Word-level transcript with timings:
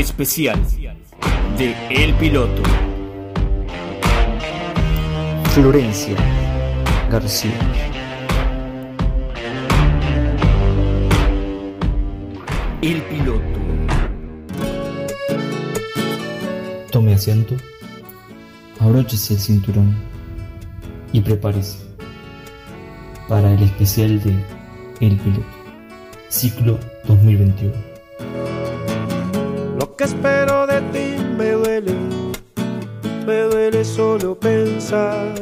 especial 0.00 0.60
de 1.56 1.74
El 1.88 2.12
Piloto. 2.16 2.62
Florencia 5.54 6.14
García. 7.10 7.50
El 12.82 13.00
Piloto. 13.02 13.40
Tome 16.90 17.14
asiento, 17.14 17.54
abróchese 18.78 19.32
el 19.32 19.40
cinturón 19.40 19.96
y 21.14 21.22
prepárese 21.22 21.78
para 23.28 23.50
el 23.50 23.62
especial 23.62 24.22
de 24.22 24.34
El 25.00 25.16
Piloto, 25.16 25.46
ciclo 26.28 26.78
2021. 27.04 27.95
Espero 30.06 30.68
de 30.68 30.80
ti 30.92 31.16
me 31.36 31.50
duele, 31.50 31.92
me 33.26 33.40
duele 33.50 33.84
solo 33.84 34.38
pensar. 34.38 35.34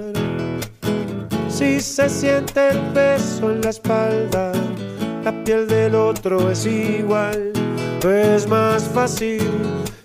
Si 1.51 1.81
se 1.81 2.09
siente 2.09 2.71
el 2.71 2.79
peso 2.95 3.51
en 3.51 3.61
la 3.61 3.69
espalda, 3.69 4.53
la 5.23 5.33
piel 5.45 5.69
del 5.69 5.95
otro 5.95 6.51
es 6.51 6.65
igual. 6.65 7.53
Es 8.09 8.49
más 8.49 8.85
fácil, 8.85 9.47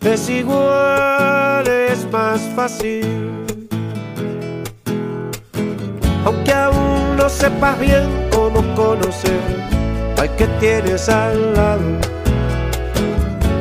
es 0.01 0.29
igual, 0.29 1.65
es 1.65 2.05
más 2.11 2.41
fácil. 2.53 3.05
Aunque 6.25 6.51
aún 6.51 7.15
no 7.15 7.29
sepas 7.29 7.79
bien 7.79 8.09
cómo 8.29 8.59
conocer 8.75 9.39
al 10.17 10.35
que 10.35 10.47
tienes 10.59 11.07
al 11.07 11.53
lado. 11.53 12.19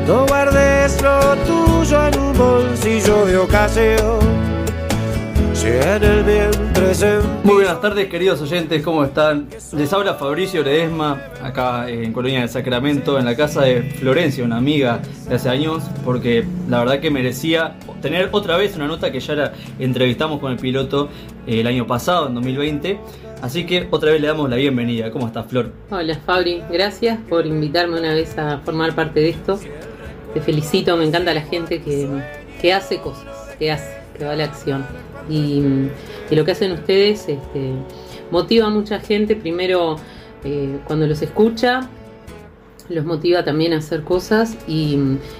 No 0.05 0.25
guardes 0.25 0.68
lo 1.01 1.35
tuyo 1.45 2.07
en 2.07 2.19
un 2.19 2.37
bolsillo 2.37 3.25
de 3.25 3.37
ocasión. 3.37 4.19
Si 5.53 5.67
en 5.67 6.03
el 6.03 6.23
vientre 6.23 6.95
se 6.95 7.19
Muy 7.43 7.55
buenas 7.55 7.81
tardes 7.81 8.07
queridos 8.07 8.41
oyentes, 8.41 8.81
¿cómo 8.81 9.03
están? 9.03 9.49
Les 9.73 9.91
habla 9.91 10.13
Fabricio 10.13 10.63
Ledesma, 10.63 11.21
acá 11.43 11.89
en 11.89 12.13
Colonia 12.13 12.39
del 12.39 12.49
Sacramento, 12.49 13.19
en 13.19 13.25
la 13.25 13.35
casa 13.35 13.63
de 13.63 13.81
Florencia, 13.81 14.43
una 14.45 14.57
amiga 14.57 15.01
de 15.27 15.35
hace 15.35 15.49
años, 15.49 15.83
porque 16.05 16.45
la 16.69 16.79
verdad 16.79 16.99
que 17.01 17.11
merecía 17.11 17.75
tener 18.01 18.29
otra 18.31 18.55
vez 18.55 18.75
una 18.77 18.87
nota 18.87 19.11
que 19.11 19.19
ya 19.19 19.35
la 19.35 19.53
entrevistamos 19.79 20.39
con 20.39 20.53
el 20.53 20.57
piloto 20.57 21.09
eh, 21.45 21.59
el 21.59 21.67
año 21.67 21.85
pasado, 21.85 22.27
en 22.27 22.35
2020. 22.35 22.99
Así 23.41 23.65
que 23.65 23.87
otra 23.91 24.11
vez 24.11 24.21
le 24.21 24.27
damos 24.27 24.49
la 24.49 24.55
bienvenida. 24.55 25.11
¿Cómo 25.11 25.27
estás, 25.27 25.45
Flor? 25.47 25.71
Hola 25.89 26.17
Fabri, 26.25 26.61
gracias 26.71 27.19
por 27.29 27.45
invitarme 27.45 27.99
una 27.99 28.13
vez 28.13 28.37
a 28.37 28.59
formar 28.59 28.95
parte 28.95 29.19
de 29.19 29.29
esto. 29.29 29.59
Te 30.33 30.41
felicito, 30.41 30.95
me 30.97 31.05
encanta 31.05 31.33
la 31.33 31.41
gente 31.41 31.81
que, 31.81 32.07
que 32.61 32.73
hace 32.73 32.99
cosas, 32.99 33.25
que 33.57 33.71
hace, 33.71 33.97
que 34.17 34.25
va 34.25 34.31
a 34.31 34.35
la 34.35 34.45
acción. 34.45 34.85
Y, 35.29 35.63
y 36.29 36.35
lo 36.35 36.45
que 36.45 36.51
hacen 36.51 36.71
ustedes 36.71 37.27
este, 37.27 37.73
motiva 38.31 38.67
a 38.67 38.69
mucha 38.69 38.99
gente, 38.99 39.35
primero 39.35 39.97
eh, 40.43 40.77
cuando 40.85 41.07
los 41.07 41.21
escucha, 41.21 41.89
los 42.89 43.05
motiva 43.05 43.43
también 43.43 43.73
a 43.73 43.77
hacer 43.77 44.03
cosas 44.03 44.57
y, 44.67 44.97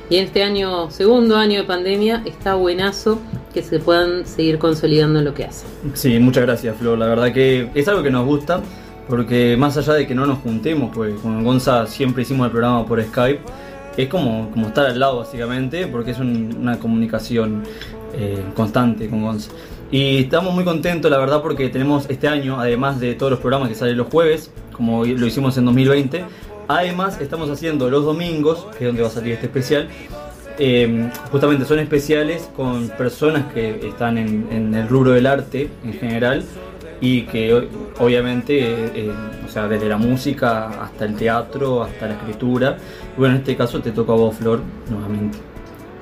y 0.09 0.17
en 0.17 0.25
este 0.25 0.43
año, 0.43 0.91
segundo 0.91 1.35
año 1.35 1.59
de 1.59 1.65
pandemia, 1.65 2.21
está 2.25 2.55
buenazo 2.55 3.19
que 3.53 3.63
se 3.63 3.79
puedan 3.79 4.25
seguir 4.27 4.59
consolidando 4.59 5.21
lo 5.21 5.33
que 5.33 5.45
hacen. 5.45 5.67
Sí, 5.93 6.19
muchas 6.19 6.43
gracias, 6.43 6.77
Flor. 6.77 6.97
La 6.97 7.07
verdad 7.07 7.33
que 7.33 7.69
es 7.73 7.87
algo 7.87 8.03
que 8.03 8.11
nos 8.11 8.25
gusta, 8.25 8.61
porque 9.07 9.57
más 9.57 9.75
allá 9.77 9.93
de 9.93 10.05
que 10.05 10.13
no 10.13 10.27
nos 10.27 10.39
juntemos, 10.39 10.91
pues 10.93 11.19
con 11.21 11.43
Gonza 11.43 11.87
siempre 11.87 12.21
hicimos 12.21 12.45
el 12.45 12.51
programa 12.51 12.85
por 12.85 13.01
Skype, 13.03 13.41
es 13.97 14.07
como, 14.07 14.49
como 14.51 14.67
estar 14.67 14.85
al 14.85 14.99
lado 14.99 15.17
básicamente, 15.19 15.87
porque 15.87 16.11
es 16.11 16.19
un- 16.19 16.55
una 16.61 16.77
comunicación 16.79 17.63
eh, 18.15 18.43
constante 18.55 19.07
con 19.07 19.21
Gonza. 19.21 19.51
Y 19.91 20.17
estamos 20.17 20.53
muy 20.53 20.63
contentos, 20.63 21.09
la 21.11 21.17
verdad, 21.19 21.41
porque 21.41 21.69
tenemos 21.69 22.09
este 22.09 22.27
año, 22.27 22.59
además 22.59 22.99
de 22.99 23.13
todos 23.15 23.31
los 23.31 23.39
programas 23.39 23.69
que 23.69 23.75
salen 23.75 23.97
los 23.97 24.07
jueves, 24.07 24.51
como 24.71 25.05
lo 25.05 25.25
hicimos 25.27 25.57
en 25.57 25.65
2020, 25.65 26.25
además 26.67 27.19
estamos 27.21 27.49
haciendo 27.49 27.89
los 27.89 28.03
domingos, 28.05 28.65
que 28.77 28.85
es 28.85 28.89
donde 28.89 29.01
va 29.03 29.07
a 29.09 29.11
salir 29.11 29.33
este 29.33 29.45
especial, 29.45 29.87
eh, 30.57 31.09
justamente 31.31 31.65
son 31.65 31.79
especiales 31.79 32.49
con 32.55 32.89
personas 32.89 33.51
que 33.53 33.87
están 33.87 34.17
en 34.17 34.73
el 34.73 34.87
rubro 34.89 35.11
del 35.11 35.25
arte 35.25 35.69
en 35.83 35.93
general 35.93 36.43
y 37.01 37.23
que 37.23 37.67
obviamente, 37.99 38.59
eh, 38.59 38.91
eh, 38.95 39.11
o 39.45 39.49
sea, 39.49 39.67
desde 39.67 39.87
la 39.87 39.97
música 39.97 40.67
hasta 40.83 41.05
el 41.05 41.15
teatro, 41.15 41.83
hasta 41.83 42.07
la 42.07 42.13
escritura. 42.15 42.77
Bueno, 43.17 43.35
en 43.35 43.41
este 43.41 43.55
caso 43.55 43.79
te 43.81 43.91
toca 43.91 44.13
a 44.13 44.15
vos, 44.15 44.35
Flor, 44.35 44.61
nuevamente. 44.89 45.37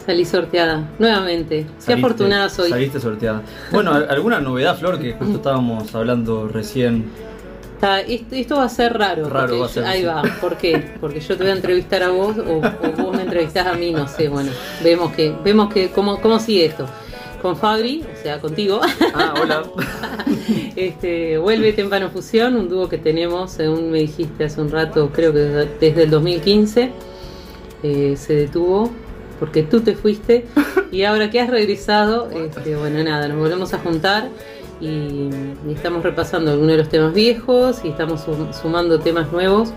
Salí 0.06 0.24
sorteada, 0.26 0.90
nuevamente. 1.00 1.66
Qué 1.66 1.72
Saliste- 1.82 1.94
afortunada 1.94 2.50
soy. 2.50 2.70
Saliste 2.70 3.00
sorteada. 3.00 3.42
Bueno, 3.72 3.92
¿al- 3.94 4.10
¿alguna 4.10 4.40
novedad, 4.40 4.78
Flor? 4.78 5.00
Que 5.00 5.14
justo 5.14 5.36
estábamos 5.38 5.94
hablando 5.94 6.48
recién. 6.48 7.06
Está, 7.76 8.00
esto, 8.00 8.34
esto 8.36 8.56
va 8.56 8.64
a 8.64 8.70
ser 8.70 8.98
raro. 8.98 9.30
Raro 9.30 9.60
va 9.60 9.66
a 9.66 9.70
ser, 9.70 9.84
yo- 9.84 9.90
ahí 9.90 10.00
sí. 10.00 10.06
va. 10.06 10.24
¿Por 10.42 10.58
qué? 10.58 10.94
Porque 11.00 11.20
yo 11.20 11.36
te 11.38 11.44
voy 11.44 11.52
a 11.52 11.56
entrevistar 11.56 12.02
a 12.04 12.10
vos 12.10 12.36
o, 12.38 12.58
o 12.60 12.92
vos 13.04 13.16
me 13.16 13.24
entrevistás 13.24 13.68
a 13.68 13.74
mí, 13.74 13.92
no 13.92 14.08
sé. 14.08 14.30
Bueno, 14.30 14.50
vemos 14.84 15.12
que, 15.14 15.36
vemos 15.44 15.72
que 15.74 15.90
cómo, 15.92 16.20
cómo 16.22 16.40
sigue 16.40 16.66
esto. 16.66 16.86
Con 17.42 17.56
Fabri, 17.56 18.04
o 18.04 18.24
sea, 18.24 18.40
contigo, 18.40 18.82
Ah, 19.14 19.34
hola. 19.42 19.64
este, 20.76 21.38
vuelve 21.38 21.72
Tempano 21.74 22.10
Fusión, 22.10 22.56
un 22.56 22.68
dúo 22.68 22.90
que 22.90 22.98
tenemos, 22.98 23.52
según 23.52 23.92
me 23.92 24.00
dijiste 24.00 24.46
hace 24.46 24.60
un 24.60 24.72
rato, 24.72 25.12
creo 25.14 25.32
que 25.34 25.40
desde, 25.40 26.04
el 26.04 26.10
2015 26.10 26.92
eh, 27.84 28.16
se 28.18 28.34
detuvo 28.34 28.92
porque 29.40 29.62
tú 29.62 29.82
te 29.82 29.96
fuiste 29.96 30.46
y 30.92 31.04
ahora 31.04 31.30
que 31.30 31.40
has 31.40 31.50
regresado, 31.50 32.30
este, 32.32 32.76
bueno, 32.76 33.04
nada, 33.04 33.28
nos 33.28 33.38
volvemos 33.38 33.72
a 33.76 33.78
juntar 33.80 34.30
y, 34.82 34.86
y 35.68 35.74
estamos 35.76 36.02
repasando 36.04 36.50
algunos 36.52 36.72
de 36.72 36.78
los 36.80 36.90
temas 36.90 37.14
viejos 37.14 37.82
y 37.84 37.90
estamos 37.90 38.22
sum- 38.22 38.52
sumando 38.52 39.00
temas 39.00 39.32
nuevos. 39.32 39.70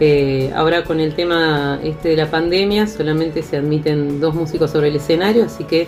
Eh, 0.00 0.50
ahora 0.54 0.84
con 0.84 1.00
el 1.00 1.14
tema 1.14 1.78
este 1.82 2.10
de 2.10 2.16
la 2.16 2.30
pandemia 2.30 2.86
solamente 2.86 3.42
se 3.42 3.56
admiten 3.58 4.20
dos 4.20 4.34
músicos 4.34 4.70
sobre 4.72 4.88
el 4.88 4.96
escenario, 4.96 5.44
así 5.44 5.64
que 5.64 5.86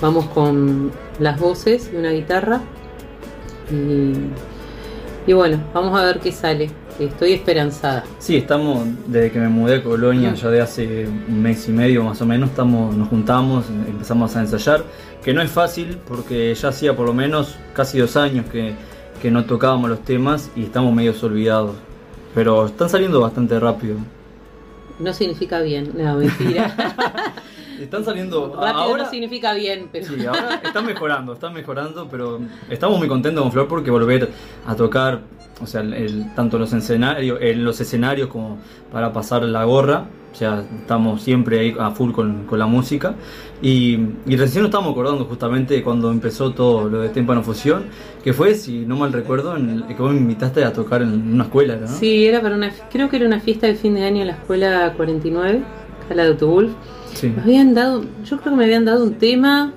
vamos 0.00 0.26
con 0.26 0.90
las 1.18 1.38
voces 1.38 1.90
y 1.92 1.96
una 1.96 2.10
guitarra. 2.10 2.60
Y, 3.70 5.30
y 5.30 5.32
bueno, 5.32 5.62
vamos 5.72 5.98
a 5.98 6.04
ver 6.04 6.20
qué 6.20 6.32
sale. 6.32 6.70
Estoy 6.98 7.32
esperanzada. 7.32 8.04
Sí, 8.18 8.36
estamos, 8.36 8.86
desde 9.06 9.30
que 9.30 9.38
me 9.38 9.48
mudé 9.48 9.76
a 9.76 9.82
Colonia, 9.82 10.34
ya 10.34 10.50
de 10.50 10.60
hace 10.60 11.06
un 11.06 11.40
mes 11.40 11.66
y 11.66 11.72
medio 11.72 12.04
más 12.04 12.20
o 12.20 12.26
menos, 12.26 12.50
estamos, 12.50 12.94
nos 12.94 13.08
juntamos, 13.08 13.64
empezamos 13.88 14.36
a 14.36 14.40
ensayar, 14.40 14.84
que 15.24 15.32
no 15.32 15.40
es 15.40 15.50
fácil 15.50 15.98
porque 16.06 16.54
ya 16.54 16.68
hacía 16.68 16.94
por 16.94 17.06
lo 17.06 17.14
menos 17.14 17.56
casi 17.72 17.98
dos 17.98 18.18
años 18.18 18.44
que, 18.52 18.74
que 19.22 19.30
no 19.30 19.46
tocábamos 19.46 19.88
los 19.88 20.00
temas 20.04 20.50
y 20.54 20.64
estamos 20.64 20.92
medio 20.94 21.14
olvidados. 21.22 21.76
Pero 22.34 22.66
están 22.66 22.90
saliendo 22.90 23.20
bastante 23.20 23.58
rápido. 23.58 23.96
No 24.98 25.14
significa 25.14 25.60
bien, 25.62 25.92
no, 25.96 26.16
mentira. 26.16 26.76
Están 27.80 28.04
saliendo 28.04 28.54
Rápido 28.54 28.82
ahora. 28.82 29.04
no 29.04 29.10
significa 29.10 29.54
bien, 29.54 29.88
pero 29.90 30.06
Sí, 30.06 30.26
ahora 30.26 30.60
están 30.64 30.86
mejorando, 30.86 31.32
están 31.32 31.52
mejorando, 31.54 32.08
pero 32.10 32.40
estamos 32.68 32.98
muy 32.98 33.08
contentos 33.08 33.42
con 33.42 33.52
Flor 33.52 33.68
porque 33.68 33.90
volver 33.90 34.30
a 34.66 34.74
tocar, 34.76 35.20
o 35.62 35.66
sea, 35.66 35.80
el- 35.80 36.34
tanto 36.34 36.58
los 36.58 36.72
escenarios, 36.72 37.38
en 37.40 37.64
los 37.64 37.80
escenarios 37.80 38.28
como 38.28 38.58
para 38.92 39.12
pasar 39.12 39.42
la 39.44 39.64
gorra, 39.64 40.04
o 40.32 40.34
sea, 40.36 40.62
estamos 40.80 41.22
siempre 41.22 41.58
ahí 41.58 41.76
a 41.78 41.90
full 41.90 42.12
con, 42.12 42.44
con 42.46 42.58
la 42.58 42.66
música. 42.66 43.14
Y, 43.62 43.98
y 44.26 44.36
recién 44.36 44.62
nos 44.62 44.70
estamos 44.70 44.92
acordando 44.92 45.24
justamente 45.24 45.74
de 45.74 45.82
cuando 45.82 46.10
empezó 46.10 46.52
todo 46.52 46.88
lo 46.88 47.00
de 47.00 47.08
Tempano 47.10 47.42
Fusión, 47.42 47.84
que 48.22 48.32
fue, 48.32 48.54
si 48.54 48.86
no 48.86 48.96
mal 48.96 49.12
recuerdo, 49.12 49.56
en 49.56 49.70
el- 49.70 49.86
que 49.86 49.94
vos 50.00 50.12
me 50.12 50.18
invitaste 50.18 50.64
a 50.64 50.72
tocar 50.72 51.02
en 51.02 51.32
una 51.34 51.44
escuela, 51.44 51.76
¿no? 51.76 51.86
sí, 51.88 52.26
era 52.26 52.40
para 52.40 52.54
una, 52.54 52.72
creo 52.90 53.08
que 53.08 53.16
era 53.16 53.26
una 53.26 53.40
fiesta 53.40 53.66
de 53.66 53.74
fin 53.74 53.94
de 53.94 54.04
año 54.04 54.20
en 54.22 54.28
la 54.28 54.34
escuela 54.34 54.92
49, 54.96 55.62
acá 56.06 56.14
la 56.14 56.22
de 56.24 56.28
Autobulf. 56.30 56.72
Sí. 57.14 57.28
Nos 57.28 57.44
habían 57.44 57.74
dado, 57.74 58.04
yo 58.24 58.38
creo 58.38 58.52
que 58.52 58.58
me 58.58 58.64
habían 58.64 58.84
dado 58.84 59.04
un 59.04 59.14
tema 59.14 59.72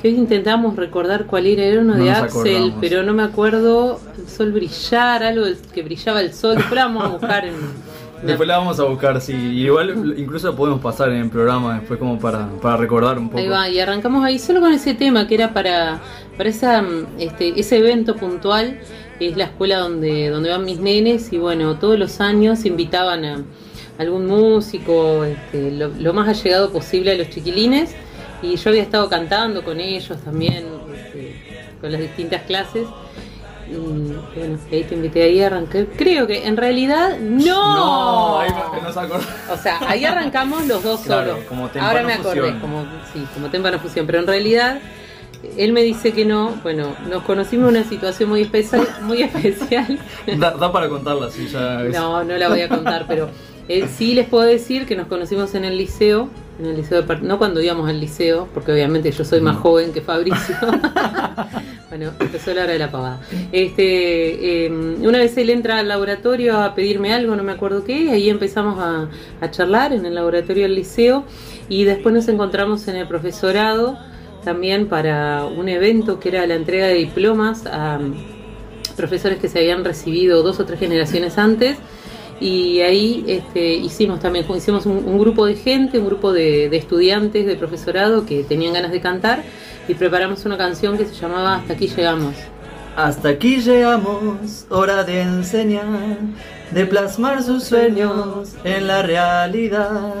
que 0.00 0.08
hoy 0.08 0.14
intentamos 0.14 0.76
recordar 0.76 1.26
cuál 1.26 1.46
era, 1.46 1.62
era 1.62 1.80
uno 1.80 1.94
No 1.96 2.02
de 2.04 2.10
Axel, 2.10 2.40
acordamos. 2.56 2.74
pero 2.80 3.02
no 3.02 3.12
me 3.12 3.22
acuerdo, 3.22 4.00
el 4.18 4.28
sol 4.28 4.52
brillar, 4.52 5.22
algo 5.22 5.44
que 5.74 5.82
brillaba 5.82 6.20
el 6.22 6.32
sol, 6.32 6.56
después 6.56 6.74
la 6.74 6.86
vamos 6.86 7.04
a 7.04 7.08
buscar 7.08 7.44
en... 7.44 7.54
Después 8.22 8.46
la 8.46 8.58
vamos 8.58 8.78
a 8.78 8.84
buscar, 8.84 9.18
sí. 9.20 9.32
Igual 9.32 10.14
incluso 10.18 10.50
la 10.50 10.56
podemos 10.56 10.80
pasar 10.80 11.08
en 11.10 11.22
el 11.22 11.30
programa 11.30 11.78
después 11.78 11.98
como 11.98 12.18
para, 12.18 12.48
para 12.60 12.76
recordar 12.76 13.18
un 13.18 13.28
poco. 13.28 13.38
Ahí 13.38 13.48
va, 13.48 13.68
y 13.68 13.80
arrancamos 13.80 14.22
ahí 14.24 14.38
solo 14.38 14.60
con 14.60 14.72
ese 14.72 14.92
tema 14.92 15.26
que 15.26 15.36
era 15.36 15.54
para, 15.54 16.00
para 16.36 16.50
esa, 16.50 16.82
mm, 16.82 17.06
este, 17.18 17.58
ese 17.58 17.78
evento 17.78 18.16
puntual. 18.16 18.78
Es 19.20 19.36
la 19.38 19.44
escuela 19.44 19.78
donde, 19.78 20.28
donde 20.28 20.50
van 20.50 20.64
mis 20.66 20.80
nenes 20.80 21.32
y 21.32 21.38
bueno, 21.38 21.76
todos 21.76 21.98
los 21.98 22.20
años 22.20 22.66
invitaban 22.66 23.24
a 23.24 23.42
algún 24.00 24.26
músico, 24.26 25.24
este, 25.24 25.70
lo, 25.72 25.88
lo 25.88 26.12
más 26.12 26.28
allegado 26.28 26.70
posible 26.70 27.12
a 27.12 27.14
los 27.14 27.28
chiquilines. 27.30 27.94
Y 28.42 28.56
yo 28.56 28.70
había 28.70 28.82
estado 28.82 29.08
cantando 29.08 29.62
con 29.62 29.80
ellos 29.80 30.18
también, 30.24 30.64
este, 30.96 31.36
con 31.80 31.92
las 31.92 32.00
distintas 32.00 32.42
clases. 32.42 32.86
Y 33.70 33.74
bueno, 33.74 34.58
ahí 34.72 34.82
te 34.84 34.94
invité 34.94 35.22
ahí, 35.22 35.40
arranqué. 35.42 35.86
Creo 35.96 36.26
que 36.26 36.46
en 36.46 36.56
realidad 36.56 37.18
no. 37.20 37.74
No, 37.76 38.40
ahí 38.40 38.50
no, 38.82 38.92
se 38.92 38.98
acordó. 39.00 39.22
O 39.52 39.56
sea, 39.56 39.78
ahí 39.86 40.04
arrancamos 40.04 40.66
los 40.66 40.82
dos 40.82 41.00
Claro, 41.02 41.32
solos. 41.32 41.44
como 41.48 41.70
Ahora 41.80 42.02
me 42.02 42.14
acordé, 42.14 42.40
Fusión. 42.40 42.60
como, 42.60 42.82
sí, 43.12 43.24
como 43.34 43.48
témpano 43.50 43.78
fusión. 43.78 44.06
Pero 44.06 44.20
en 44.20 44.26
realidad, 44.26 44.80
él 45.56 45.72
me 45.72 45.82
dice 45.82 46.12
que 46.12 46.24
no. 46.24 46.54
Bueno, 46.62 46.96
nos 47.08 47.22
conocimos 47.24 47.68
en 47.70 47.76
una 47.76 47.88
situación 47.88 48.28
muy 48.30 48.40
especial. 48.42 48.88
Muy 49.02 49.22
especial. 49.22 49.98
Da, 50.38 50.52
da 50.52 50.72
para 50.72 50.88
contarla, 50.88 51.30
sí, 51.30 51.46
ya 51.46 51.82
es- 51.84 51.94
No, 51.94 52.24
no 52.24 52.36
la 52.38 52.48
voy 52.48 52.62
a 52.62 52.68
contar, 52.68 53.04
pero 53.06 53.28
eh, 53.70 53.86
sí 53.86 54.14
les 54.14 54.26
puedo 54.26 54.44
decir 54.44 54.84
que 54.84 54.96
nos 54.96 55.06
conocimos 55.06 55.54
en 55.54 55.64
el 55.64 55.78
liceo. 55.78 56.28
En 56.58 56.66
el 56.66 56.76
liceo 56.76 57.02
de 57.02 57.20
no 57.20 57.38
cuando 57.38 57.62
íbamos 57.62 57.88
al 57.88 58.00
liceo, 58.00 58.48
porque 58.52 58.72
obviamente 58.72 59.12
yo 59.12 59.24
soy 59.24 59.40
más 59.40 59.56
joven 59.58 59.92
que 59.92 60.00
Fabricio. 60.00 60.56
bueno, 61.88 62.10
empezó 62.18 62.52
la 62.52 62.64
hora 62.64 62.72
de 62.72 62.78
la 62.80 62.90
pavada. 62.90 63.20
Este, 63.52 64.66
eh, 64.66 64.70
una 64.70 65.18
vez 65.18 65.36
él 65.36 65.50
entra 65.50 65.78
al 65.78 65.86
laboratorio 65.86 66.58
a 66.58 66.74
pedirme 66.74 67.14
algo, 67.14 67.36
no 67.36 67.44
me 67.44 67.52
acuerdo 67.52 67.84
qué, 67.84 68.06
y 68.06 68.08
ahí 68.08 68.28
empezamos 68.28 68.80
a, 68.80 69.08
a 69.40 69.50
charlar 69.52 69.92
en 69.92 70.04
el 70.04 70.16
laboratorio 70.16 70.64
del 70.64 70.74
liceo 70.74 71.24
y 71.68 71.84
después 71.84 72.12
nos 72.12 72.26
encontramos 72.26 72.88
en 72.88 72.96
el 72.96 73.06
profesorado 73.06 73.96
también 74.42 74.88
para 74.88 75.44
un 75.44 75.68
evento 75.68 76.18
que 76.18 76.30
era 76.30 76.44
la 76.44 76.56
entrega 76.56 76.88
de 76.88 76.94
diplomas 76.94 77.66
a 77.66 78.00
profesores 78.96 79.38
que 79.38 79.48
se 79.48 79.60
habían 79.60 79.84
recibido 79.84 80.42
dos 80.42 80.58
o 80.58 80.64
tres 80.64 80.80
generaciones 80.80 81.38
antes 81.38 81.78
y 82.40 82.80
ahí 82.80 83.24
este, 83.28 83.74
hicimos 83.74 84.20
también 84.20 84.46
hicimos 84.56 84.86
un, 84.86 85.04
un 85.04 85.18
grupo 85.18 85.44
de 85.46 85.56
gente, 85.56 85.98
un 85.98 86.06
grupo 86.06 86.32
de, 86.32 86.70
de 86.70 86.76
estudiantes 86.78 87.46
de 87.46 87.54
profesorado 87.54 88.24
que 88.24 88.44
tenían 88.44 88.72
ganas 88.72 88.90
de 88.90 89.00
cantar 89.00 89.42
y 89.86 89.94
preparamos 89.94 90.44
una 90.46 90.56
canción 90.56 90.96
que 90.96 91.04
se 91.04 91.14
llamaba 91.14 91.56
Hasta 91.56 91.74
aquí 91.74 91.86
llegamos. 91.88 92.34
Hasta 92.96 93.28
aquí 93.28 93.60
llegamos, 93.60 94.66
hora 94.68 95.04
de 95.04 95.22
enseñar, 95.22 95.84
de 96.70 96.86
plasmar 96.86 97.42
sus 97.42 97.64
sueños 97.64 98.54
en 98.64 98.86
la 98.86 99.02
realidad. 99.02 100.14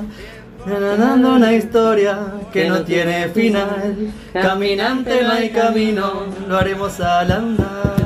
Dando 0.66 1.34
una 1.34 1.54
historia 1.54 2.18
que 2.52 2.68
no 2.68 2.82
tiene 2.82 3.28
final. 3.28 4.12
Caminante 4.32 5.22
no 5.22 5.32
hay 5.32 5.50
camino, 5.50 6.26
lo 6.46 6.58
haremos 6.58 7.00
al 7.00 7.32
andar. 7.32 7.99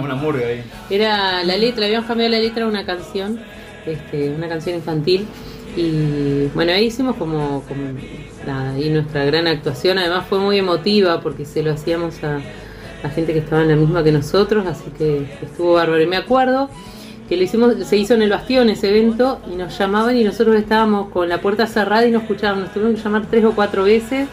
Una 0.00 0.14
murga 0.14 0.46
ahí. 0.46 0.62
Era 0.90 1.44
la 1.44 1.56
letra, 1.56 1.86
habíamos 1.86 2.06
cambiado 2.06 2.32
la 2.32 2.38
letra 2.38 2.64
a 2.64 2.68
una 2.68 2.84
canción, 2.84 3.40
este, 3.86 4.30
una 4.30 4.48
canción 4.48 4.76
infantil. 4.76 5.26
Y 5.76 6.46
bueno, 6.54 6.72
ahí 6.72 6.86
hicimos 6.86 7.16
como, 7.16 7.62
como 7.68 7.92
nada, 8.46 8.78
y 8.78 8.90
nuestra 8.90 9.24
gran 9.24 9.46
actuación 9.46 9.98
además 9.98 10.26
fue 10.28 10.38
muy 10.38 10.58
emotiva 10.58 11.20
porque 11.20 11.44
se 11.44 11.62
lo 11.62 11.72
hacíamos 11.72 12.22
a, 12.24 12.40
a 13.04 13.08
gente 13.10 13.32
que 13.32 13.38
estaba 13.38 13.62
en 13.62 13.68
la 13.68 13.76
misma 13.76 14.02
que 14.02 14.12
nosotros, 14.12 14.66
así 14.66 14.90
que 14.96 15.26
estuvo 15.42 15.74
bárbaro. 15.74 16.02
Y 16.02 16.06
me 16.06 16.16
acuerdo 16.16 16.68
que 17.28 17.36
lo 17.36 17.44
hicimos, 17.44 17.74
se 17.86 17.96
hizo 17.96 18.14
en 18.14 18.22
el 18.22 18.30
Bastión 18.30 18.68
ese 18.70 18.88
evento 18.88 19.40
y 19.50 19.54
nos 19.54 19.78
llamaban 19.78 20.16
y 20.16 20.24
nosotros 20.24 20.56
estábamos 20.56 21.10
con 21.10 21.28
la 21.28 21.40
puerta 21.40 21.68
cerrada 21.68 22.04
y 22.04 22.10
no 22.10 22.18
escuchábamos, 22.18 22.64
nos 22.64 22.72
tuvieron 22.72 22.96
que 22.96 23.02
llamar 23.02 23.26
tres 23.30 23.44
o 23.44 23.52
cuatro 23.52 23.84
veces. 23.84 24.26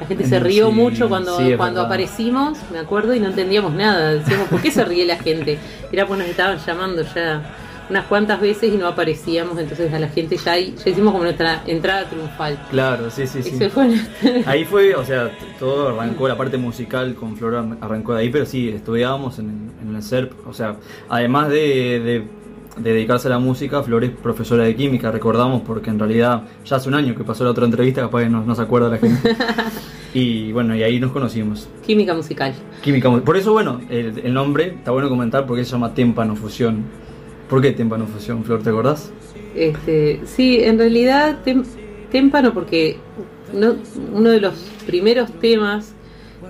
La 0.00 0.06
gente 0.06 0.24
se 0.26 0.38
rió 0.40 0.68
sí, 0.68 0.74
mucho 0.74 1.08
cuando, 1.08 1.36
sí, 1.38 1.54
cuando 1.56 1.80
aparecimos, 1.82 2.58
me 2.72 2.78
acuerdo, 2.78 3.14
y 3.14 3.20
no 3.20 3.26
entendíamos 3.28 3.72
nada. 3.74 4.14
Decíamos, 4.14 4.48
¿por 4.48 4.60
qué 4.62 4.70
se 4.70 4.84
ríe 4.84 5.04
la 5.04 5.16
gente? 5.16 5.58
Era 5.90 6.06
porque 6.06 6.22
nos 6.22 6.30
estaban 6.30 6.58
llamando 6.64 7.02
ya 7.14 7.42
unas 7.90 8.04
cuantas 8.04 8.38
veces 8.40 8.72
y 8.72 8.76
no 8.76 8.86
aparecíamos, 8.86 9.58
entonces 9.58 9.90
a 9.94 9.98
la 9.98 10.08
gente 10.08 10.36
ya, 10.36 10.52
ahí- 10.52 10.74
ya 10.84 10.90
hicimos 10.90 11.10
como 11.10 11.24
nuestra 11.24 11.62
entrada 11.66 12.04
triunfal. 12.04 12.58
Claro, 12.70 13.10
sí, 13.10 13.26
sí, 13.26 13.42
sí. 13.42 13.68
Fue 13.70 13.86
nuestra- 13.86 14.30
Ahí 14.50 14.66
fue, 14.66 14.94
o 14.94 15.02
sea, 15.06 15.30
todo 15.58 15.88
arrancó, 15.88 16.28
la 16.28 16.36
parte 16.36 16.58
musical 16.58 17.14
con 17.14 17.34
Flora 17.38 17.64
arrancó 17.80 18.12
de 18.14 18.20
ahí, 18.20 18.28
pero 18.28 18.44
sí, 18.44 18.68
estudiábamos 18.68 19.38
en, 19.38 19.72
en 19.82 19.96
el 19.96 20.02
SERP, 20.02 20.46
o 20.46 20.52
sea, 20.52 20.76
además 21.08 21.48
de, 21.48 22.00
de- 22.00 22.24
de 22.78 22.92
dedicarse 22.92 23.28
a 23.28 23.30
la 23.30 23.38
música, 23.38 23.82
Flor 23.82 24.04
es 24.04 24.10
profesora 24.10 24.64
de 24.64 24.74
química, 24.76 25.10
recordamos, 25.10 25.62
porque 25.62 25.90
en 25.90 25.98
realidad 25.98 26.42
ya 26.64 26.76
hace 26.76 26.88
un 26.88 26.94
año 26.94 27.14
que 27.14 27.24
pasó 27.24 27.44
la 27.44 27.50
otra 27.50 27.64
entrevista, 27.64 28.00
capaz 28.02 28.22
que 28.22 28.28
no, 28.28 28.44
no 28.44 28.54
se 28.54 28.62
acuerda 28.62 28.88
la 28.88 28.98
gente. 28.98 29.36
y 30.14 30.52
bueno, 30.52 30.74
y 30.74 30.82
ahí 30.82 30.98
nos 31.00 31.12
conocimos. 31.12 31.68
química 31.86 32.14
musical. 32.14 32.54
Química, 32.82 33.10
por 33.20 33.36
eso, 33.36 33.52
bueno, 33.52 33.80
el, 33.90 34.18
el 34.24 34.32
nombre, 34.34 34.74
está 34.78 34.90
bueno 34.90 35.08
comentar 35.08 35.46
porque 35.46 35.64
se 35.64 35.72
llama 35.72 35.94
Témpano 35.94 36.36
Fusión. 36.36 36.84
¿Por 37.48 37.60
qué 37.62 37.72
Témpano 37.72 38.06
Fusión, 38.06 38.44
Flor, 38.44 38.62
te 38.62 38.70
acordás? 38.70 39.10
Este, 39.54 40.20
sí, 40.24 40.60
en 40.62 40.78
realidad 40.78 41.38
tem- 41.44 41.64
témpano 42.10 42.52
porque 42.54 42.98
no- 43.52 43.76
uno 44.12 44.30
de 44.30 44.40
los 44.40 44.54
primeros 44.86 45.32
temas 45.40 45.94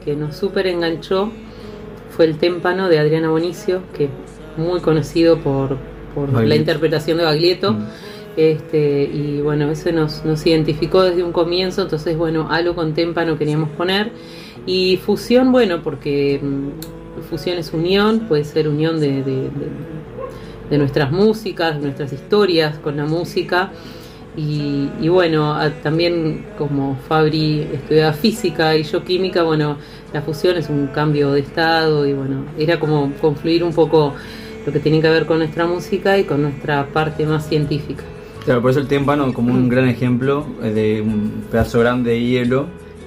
que 0.04 0.14
nos 0.16 0.36
súper 0.36 0.66
enganchó 0.66 1.30
fue 2.10 2.24
el 2.26 2.36
témpano 2.38 2.88
de 2.88 2.98
Adriana 2.98 3.30
Bonicio, 3.30 3.82
que 3.96 4.04
es 4.04 4.10
muy 4.56 4.80
conocido 4.80 5.38
por, 5.38 5.76
por 6.14 6.32
la 6.32 6.54
interpretación 6.56 7.18
de 7.18 7.24
Baglietto. 7.24 7.72
Mm. 7.72 7.84
Este, 8.36 9.02
y 9.12 9.40
bueno, 9.40 9.68
eso 9.70 9.90
nos, 9.90 10.24
nos 10.24 10.46
identificó 10.46 11.02
desde 11.02 11.24
un 11.24 11.32
comienzo, 11.32 11.82
entonces 11.82 12.16
bueno, 12.16 12.46
algo 12.50 12.74
con 12.76 12.94
témpano 12.94 13.36
queríamos 13.36 13.68
poner. 13.70 14.12
Y 14.64 14.96
fusión, 14.98 15.50
bueno, 15.50 15.82
porque 15.82 16.38
mm, 16.40 17.22
fusión 17.28 17.58
es 17.58 17.72
unión, 17.72 18.20
puede 18.28 18.44
ser 18.44 18.68
unión 18.68 19.00
de, 19.00 19.22
de- 19.22 19.22
de- 19.50 19.98
de 20.70 20.76
nuestras 20.78 21.10
músicas, 21.10 21.80
nuestras 21.80 22.12
historias 22.12 22.78
con 22.78 22.96
la 22.96 23.06
música. 23.06 23.72
Y, 24.36 24.88
y 25.00 25.08
bueno, 25.08 25.54
a- 25.54 25.70
también 25.70 26.44
como 26.56 26.96
Fabri 27.08 27.66
estudiaba 27.72 28.12
física 28.12 28.76
y 28.76 28.84
yo 28.84 29.02
química, 29.02 29.42
bueno, 29.42 29.78
la 30.12 30.22
fusión 30.22 30.56
es 30.56 30.68
un 30.68 30.86
cambio 30.88 31.32
de 31.32 31.40
estado 31.40 32.06
y 32.06 32.12
bueno, 32.12 32.44
era 32.56 32.78
como 32.78 33.12
confluir 33.20 33.64
un 33.64 33.72
poco 33.72 34.14
lo 34.68 34.72
que 34.74 34.80
tiene 34.80 35.00
que 35.00 35.08
ver 35.08 35.24
con 35.24 35.38
nuestra 35.38 35.66
música 35.66 36.18
y 36.18 36.24
con 36.24 36.42
nuestra 36.42 36.86
parte 36.88 37.24
más 37.24 37.46
científica. 37.48 38.04
Claro, 38.44 38.60
por 38.60 38.70
eso 38.70 38.80
el 38.80 38.86
témpano 38.86 39.32
como 39.32 39.52
un 39.54 39.68
gran 39.70 39.88
ejemplo 39.88 40.44
eh, 40.62 40.70
de 40.70 41.00
un 41.00 41.44
pedazo 41.50 41.80
grande 41.80 42.10
de 42.10 42.20
hielo 42.20 42.66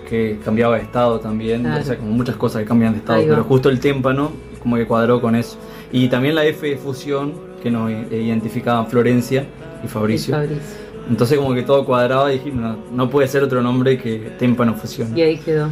que 0.10 0.40
cambiaba 0.44 0.76
de 0.78 0.82
estado 0.82 1.20
también, 1.20 1.62
Claro. 1.62 1.82
o 1.82 1.86
sea, 1.86 1.98
como 1.98 2.12
muchas 2.12 2.36
cosas 2.36 2.64
que 2.64 2.68
cambian 2.68 2.94
de 2.94 3.00
estado, 3.00 3.22
pero 3.28 3.44
justo 3.44 3.70
el 3.70 3.80
témpano 3.80 4.32
como 4.60 4.76
que 4.76 4.88
cuadró 4.88 5.22
con 5.22 5.36
eso. 5.36 5.58
Y 5.92 6.08
también 6.10 6.34
la 6.34 6.46
F 6.46 6.68
de 6.68 6.78
fusión 6.78 7.34
que 7.62 7.70
nos 7.70 7.92
identificaban 8.12 8.88
Florencia 8.88 9.46
y 9.84 9.88
Fabricio. 9.88 10.32
Y 10.32 10.48
Fabricio. 10.48 10.76
Entonces 11.10 11.38
como 11.38 11.54
que 11.54 11.62
todo 11.62 11.86
cuadraba 11.86 12.34
y 12.34 12.40
dije, 12.40 12.52
no, 12.52 12.78
no 12.92 13.10
puede 13.10 13.28
ser 13.28 13.44
otro 13.44 13.62
nombre 13.62 13.98
que 14.00 14.32
témpano 14.40 14.74
fusión. 14.74 15.16
Y 15.16 15.22
ahí 15.22 15.38
quedó. 15.38 15.70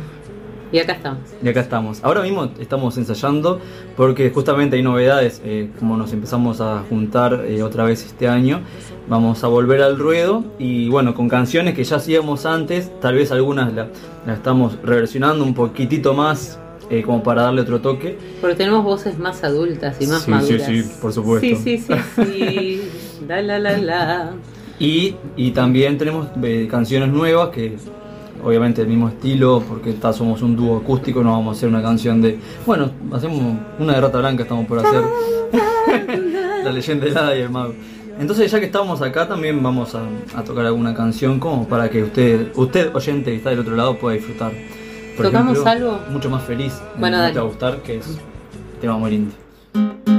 Y 0.72 0.80
acá 0.80 0.94
estamos. 0.94 1.20
Y 1.44 1.48
acá 1.50 1.62
estamos. 1.62 2.00
Ahora 2.04 2.22
mismo 2.22 2.52
estamos 2.60 2.98
ensayando 2.98 3.60
porque 3.98 4.30
justamente 4.30 4.76
hay 4.76 4.84
novedades, 4.84 5.42
eh, 5.44 5.70
como 5.80 5.98
nos 5.98 6.14
empezamos 6.14 6.62
a 6.62 6.84
juntar 6.88 7.46
eh, 7.48 7.64
otra 7.64 7.84
vez 7.86 8.06
este 8.06 8.28
año, 8.28 8.62
vamos 9.08 9.44
a 9.44 9.48
volver 9.48 9.82
al 9.82 9.98
ruedo 9.98 10.44
y 10.60 10.88
bueno, 10.90 11.16
con 11.16 11.28
canciones 11.28 11.74
que 11.74 11.84
ya 11.84 11.96
hacíamos 11.96 12.46
antes, 12.46 12.92
tal 13.00 13.16
vez 13.16 13.32
algunas 13.32 13.74
las 13.74 13.88
la 14.28 14.34
estamos 14.34 14.78
reversionando 14.84 15.44
un 15.44 15.56
poquitito 15.56 16.14
más 16.14 16.60
eh, 16.92 17.02
como 17.04 17.24
para 17.24 17.44
darle 17.44 17.62
otro 17.62 17.82
toque. 17.82 18.18
Porque 18.42 18.56
tenemos 18.56 18.84
voces 18.84 19.18
más 19.18 19.44
adultas 19.44 19.98
y 20.00 20.06
más 20.08 20.20
Sí, 20.22 20.26
sí, 20.26 20.32
maduras. 20.32 20.68
sí, 20.68 20.84
por 21.02 21.14
supuesto. 21.14 21.48
Sí, 21.48 21.56
sí, 21.56 21.78
sí, 21.80 21.94
sí. 22.16 22.82
la, 23.28 23.42
la, 23.42 23.58
la, 23.60 23.78
la. 23.78 24.32
Y, 24.78 25.16
y 25.36 25.52
también 25.52 25.98
tenemos 25.98 26.28
canciones 26.70 27.10
nuevas 27.10 27.50
que 27.50 27.76
obviamente 28.44 28.82
el 28.82 28.88
mismo 28.88 29.10
estilo, 29.10 29.64
porque 29.68 29.94
ta, 29.94 30.14
somos 30.14 30.42
un 30.42 30.56
dúo 30.56 30.78
acústico, 30.78 31.24
no 31.24 31.32
vamos 31.32 31.56
a 31.56 31.58
hacer 31.58 31.70
una 31.70 31.82
canción 31.82 32.22
de... 32.22 32.40
Bueno, 32.66 32.92
hacemos 33.12 33.40
una 33.80 33.94
de 33.94 34.02
Rata 34.02 34.20
Blanca, 34.20 34.44
estamos 34.44 34.66
por 34.66 34.80
hacer 34.80 35.04
la 36.64 36.72
leyenda 36.72 37.06
helada 37.06 37.36
y 37.38 37.42
el 37.42 37.50
mago. 37.50 37.74
Entonces 38.20 38.52
ya 38.52 38.60
que 38.60 38.66
estamos 38.66 39.02
acá 39.02 39.28
también 39.28 39.64
vamos 39.64 39.96
a, 39.96 40.02
a 40.36 40.44
tocar 40.44 40.66
alguna 40.66 40.94
canción 40.94 41.40
como 41.40 41.68
para 41.68 41.90
que 41.90 42.04
usted, 42.04 42.52
usted 42.56 42.94
oyente 42.94 43.32
que 43.32 43.38
está 43.38 43.50
del 43.52 43.60
otro 43.60 43.76
lado 43.76 43.98
pueda 43.98 44.16
disfrutar. 44.16 44.52
Por 45.16 45.26
¿Tocamos 45.26 45.52
ejemplo, 45.54 45.72
algo? 45.72 46.00
Mucho 46.12 46.30
más 46.30 46.44
feliz. 46.44 46.82
Bueno, 46.98 47.18
no 47.18 47.24
dale. 47.24 47.34
te 47.34 47.40
va 47.40 47.46
a 47.46 47.50
gustar, 47.50 47.78
que 47.82 47.98
es 47.98 48.18
tema 48.82 48.98
muy 48.98 49.12
lindo. 49.12 50.19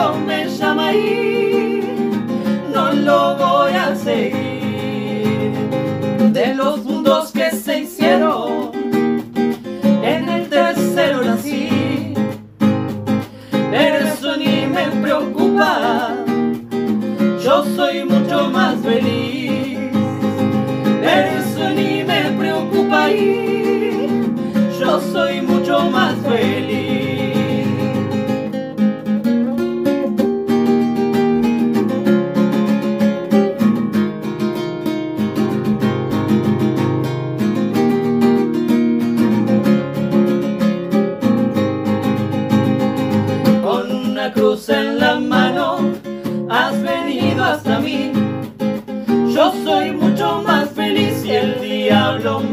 Diablo 0.00 0.24
me 0.24 1.39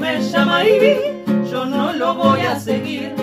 me 0.07 0.21
llama 0.21 0.63
yo 1.51 1.65
no 1.65 1.91
lo 1.91 2.15
voy 2.15 2.41
a 2.41 2.57
seguir. 2.59 3.13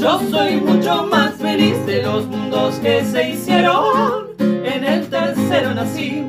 Yo 0.00 0.20
soy 0.30 0.60
mucho 0.60 1.06
más 1.06 1.34
feliz 1.34 1.86
de 1.86 2.02
los 2.02 2.26
mundos 2.26 2.74
que 2.80 3.04
se 3.04 3.30
hicieron, 3.30 4.26
en 4.38 4.84
el 4.84 5.08
tercero 5.08 5.74
nací. 5.74 6.26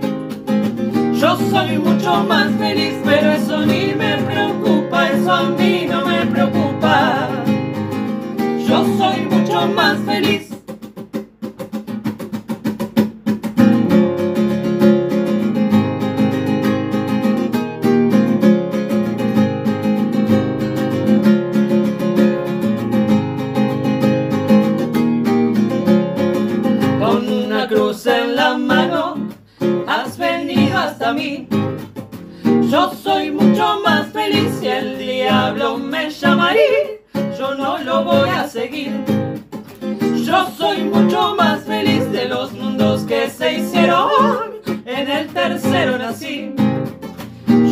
Yo 1.20 1.38
soy 1.52 1.78
mucho 1.78 2.24
más 2.24 2.52
feliz, 2.58 2.94
pero 3.04 3.32
eso 3.32 3.66
ni 3.66 3.94
me 3.94 4.18
preocupa, 4.18 5.10
eso 5.10 5.32
a 5.32 5.44
mí 5.50 5.88
no 5.90 6.06
me 6.06 6.26
preocupa. 6.26 7.28
Yo 8.68 8.86
soy 8.98 9.22
mucho 9.30 9.68
más 9.68 9.98
feliz. 10.06 10.62
Se 43.44 43.54
hicieron, 43.56 44.62
en 44.86 45.12
el 45.12 45.28
tercero 45.28 45.98
nací. 45.98 46.54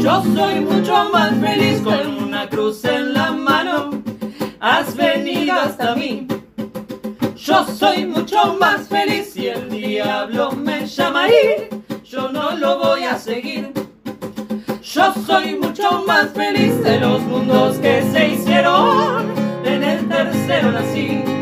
Yo 0.04 0.22
soy 0.36 0.60
mucho 0.60 1.10
más 1.14 1.34
feliz 1.40 1.80
con 1.82 2.24
una 2.26 2.50
cruz 2.50 2.84
en 2.84 3.14
la 3.14 3.32
mano, 3.32 3.92
has 4.60 4.94
venido 4.98 5.54
hasta 5.54 5.96
mí. 5.96 6.28
Yo 7.38 7.66
soy 7.66 8.06
mucho 8.06 8.58
más 8.60 8.90
feliz 8.90 9.32
si 9.34 9.48
el 9.48 9.70
diablo 9.70 10.52
me 10.52 10.86
llama 10.86 11.30
y 11.30 12.04
yo 12.04 12.30
no 12.30 12.52
lo 12.52 12.78
voy 12.78 13.04
a 13.06 13.18
seguir. 13.18 13.72
Yo 14.82 15.14
soy 15.26 15.56
mucho 15.56 16.04
más 16.06 16.32
feliz 16.32 16.84
de 16.84 17.00
los 17.00 17.22
mundos 17.22 17.78
que 17.78 18.04
se 18.12 18.28
hicieron, 18.28 19.32
en 19.64 19.84
el 19.84 20.10
tercero 20.10 20.74
nací. 20.74 21.41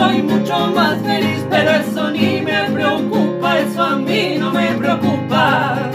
Soy 0.00 0.22
mucho 0.22 0.68
más 0.68 0.98
feliz, 1.02 1.44
pero 1.50 1.72
eso 1.72 2.10
ni 2.10 2.40
me 2.40 2.70
preocupa, 2.70 3.58
eso 3.58 3.82
a 3.82 3.96
mí 3.96 4.36
no 4.38 4.50
me 4.50 4.68
preocupa. 4.68 5.90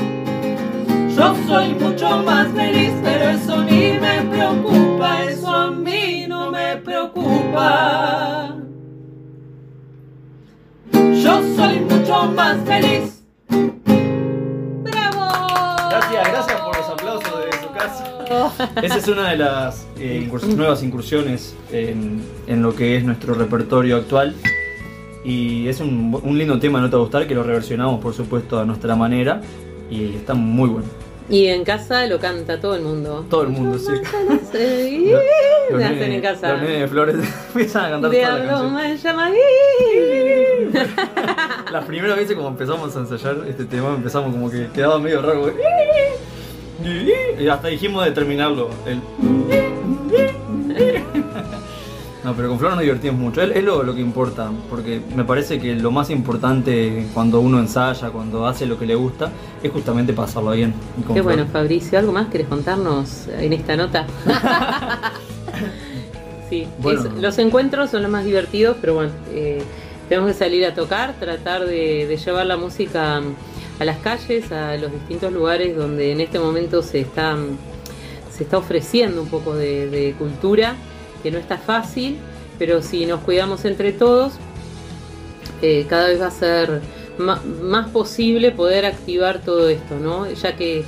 Yo 1.09 1.35
soy 1.47 1.73
mucho 1.73 2.19
más 2.19 2.47
feliz, 2.49 2.93
pero 3.03 3.29
eso 3.31 3.63
ni 3.63 3.97
me 3.97 4.21
preocupa, 4.29 5.23
eso 5.23 5.49
a 5.49 5.71
mí 5.71 6.25
no 6.27 6.51
me 6.51 6.77
preocupa. 6.77 8.53
Yo 10.93 11.41
soy 11.55 11.79
mucho 11.79 12.27
más 12.27 12.57
feliz. 12.63 13.23
¡Bravo! 14.83 15.77
Gracias, 15.89 16.27
gracias 16.31 16.61
por 16.61 16.77
los 16.77 16.89
aplausos 16.89 17.45
de 17.45 17.57
su 17.59 17.73
casa. 17.73 18.14
Esa 18.81 18.97
es 18.97 19.07
una 19.07 19.31
de 19.31 19.37
las 19.37 19.85
eh, 19.99 20.29
nuevas 20.55 20.83
incursiones 20.83 21.55
en, 21.71 22.21
en 22.47 22.61
lo 22.61 22.75
que 22.75 22.97
es 22.97 23.03
nuestro 23.03 23.33
repertorio 23.33 23.97
actual. 23.97 24.35
Y 25.23 25.67
es 25.67 25.79
un, 25.79 26.19
un 26.21 26.37
lindo 26.37 26.59
tema, 26.59 26.79
¿no 26.79 26.89
te 26.89 26.95
va 26.95 27.01
a 27.01 27.03
gustar? 27.03 27.27
Que 27.27 27.33
lo 27.33 27.43
reversionamos, 27.43 27.99
por 28.01 28.13
supuesto, 28.13 28.59
a 28.59 28.65
nuestra 28.65 28.95
manera. 28.95 29.41
Y 29.89 30.15
está 30.15 30.33
muy 30.33 30.69
bueno. 30.69 30.87
Y 31.27 31.47
en 31.47 31.63
casa 31.63 32.05
lo 32.05 32.19
canta 32.19 32.59
todo 32.59 32.75
el 32.75 32.83
mundo. 32.83 33.25
Todo 33.29 33.43
el 33.43 33.49
mundo, 33.49 33.79
sí. 33.79 33.91
Se 34.51 35.75
hacen 35.83 36.11
en 36.11 36.21
casa. 36.21 36.51
Los 36.53 36.61
nenes 36.61 36.81
de 36.81 36.87
Flores 36.87 37.15
empiezan 37.47 37.85
a 37.85 37.89
cantar 37.89 38.11
toda 38.11 38.39
la 38.39 38.45
canción. 38.45 38.75
me 38.75 38.97
llama 38.97 39.29
Las 41.71 41.85
primeras 41.85 42.17
veces 42.17 42.35
como 42.35 42.49
empezamos 42.49 42.95
a 42.95 42.99
ensayar 42.99 43.37
este 43.47 43.65
tema, 43.65 43.95
empezamos 43.95 44.31
como 44.31 44.51
que 44.51 44.67
quedaba 44.67 44.99
medio 44.99 45.21
raro. 45.23 45.51
Y 47.39 47.47
hasta 47.47 47.69
dijimos 47.69 48.05
de 48.05 48.11
terminarlo. 48.11 48.69
el- 48.85 49.01
No, 52.23 52.33
pero 52.33 52.49
con 52.49 52.57
Flor 52.57 52.71
nos 52.71 52.81
divertimos 52.81 53.19
mucho. 53.19 53.41
Es, 53.43 53.55
es 53.55 53.63
lo, 53.63 53.83
lo 53.83 53.93
que 53.93 54.01
importa, 54.01 54.49
porque 54.67 54.99
me 55.15 55.23
parece 55.23 55.59
que 55.59 55.75
lo 55.75 55.91
más 55.91 56.09
importante 56.09 57.05
cuando 57.13 57.39
uno 57.39 57.59
ensaya, 57.59 58.09
cuando 58.09 58.47
hace 58.47 58.65
lo 58.65 58.79
que 58.79 58.87
le 58.87 58.95
gusta, 58.95 59.29
es 59.61 59.71
justamente 59.71 60.11
pasarlo 60.11 60.49
bien. 60.51 60.73
Qué 61.07 61.13
Flor- 61.13 61.21
bueno, 61.23 61.45
Fabricio. 61.45 61.99
¿Algo 61.99 62.11
más 62.11 62.27
querés 62.29 62.47
contarnos 62.47 63.27
en 63.27 63.53
esta 63.53 63.75
nota? 63.75 64.07
sí, 66.49 66.67
Bueno. 66.79 67.01
es- 67.01 67.21
los 67.21 67.37
encuentros 67.37 67.91
son 67.91 68.01
los 68.01 68.09
más 68.09 68.25
divertidos, 68.25 68.75
pero 68.81 68.95
bueno, 68.95 69.11
eh, 69.31 69.61
tenemos 70.09 70.31
que 70.31 70.37
salir 70.37 70.65
a 70.65 70.73
tocar, 70.73 71.13
tratar 71.19 71.67
de, 71.67 72.07
de 72.07 72.17
llevar 72.17 72.47
la 72.47 72.57
música 72.57 73.21
a 73.79 73.85
las 73.85 73.97
calles, 73.99 74.51
a 74.51 74.75
los 74.77 74.91
distintos 74.91 75.31
lugares 75.33 75.75
donde 75.75 76.11
en 76.11 76.21
este 76.21 76.39
momento 76.39 76.81
se 76.81 76.99
está, 77.01 77.35
se 78.35 78.43
está 78.43 78.57
ofreciendo 78.57 79.21
un 79.21 79.27
poco 79.29 79.55
de, 79.55 79.89
de 79.89 80.13
cultura, 80.17 80.75
que 81.23 81.31
no 81.31 81.37
está 81.37 81.57
fácil, 81.57 82.17
pero 82.57 82.81
si 82.81 83.05
nos 83.05 83.21
cuidamos 83.21 83.65
entre 83.65 83.91
todos, 83.91 84.33
eh, 85.61 85.85
cada 85.89 86.07
vez 86.07 86.21
va 86.21 86.27
a 86.27 86.31
ser 86.31 86.81
más 87.17 87.89
posible 87.89 88.51
poder 88.51 88.85
activar 88.85 89.39
todo 89.41 89.69
esto, 89.69 89.95
¿no? 89.99 90.29
Ya 90.31 90.55
que, 90.55 90.83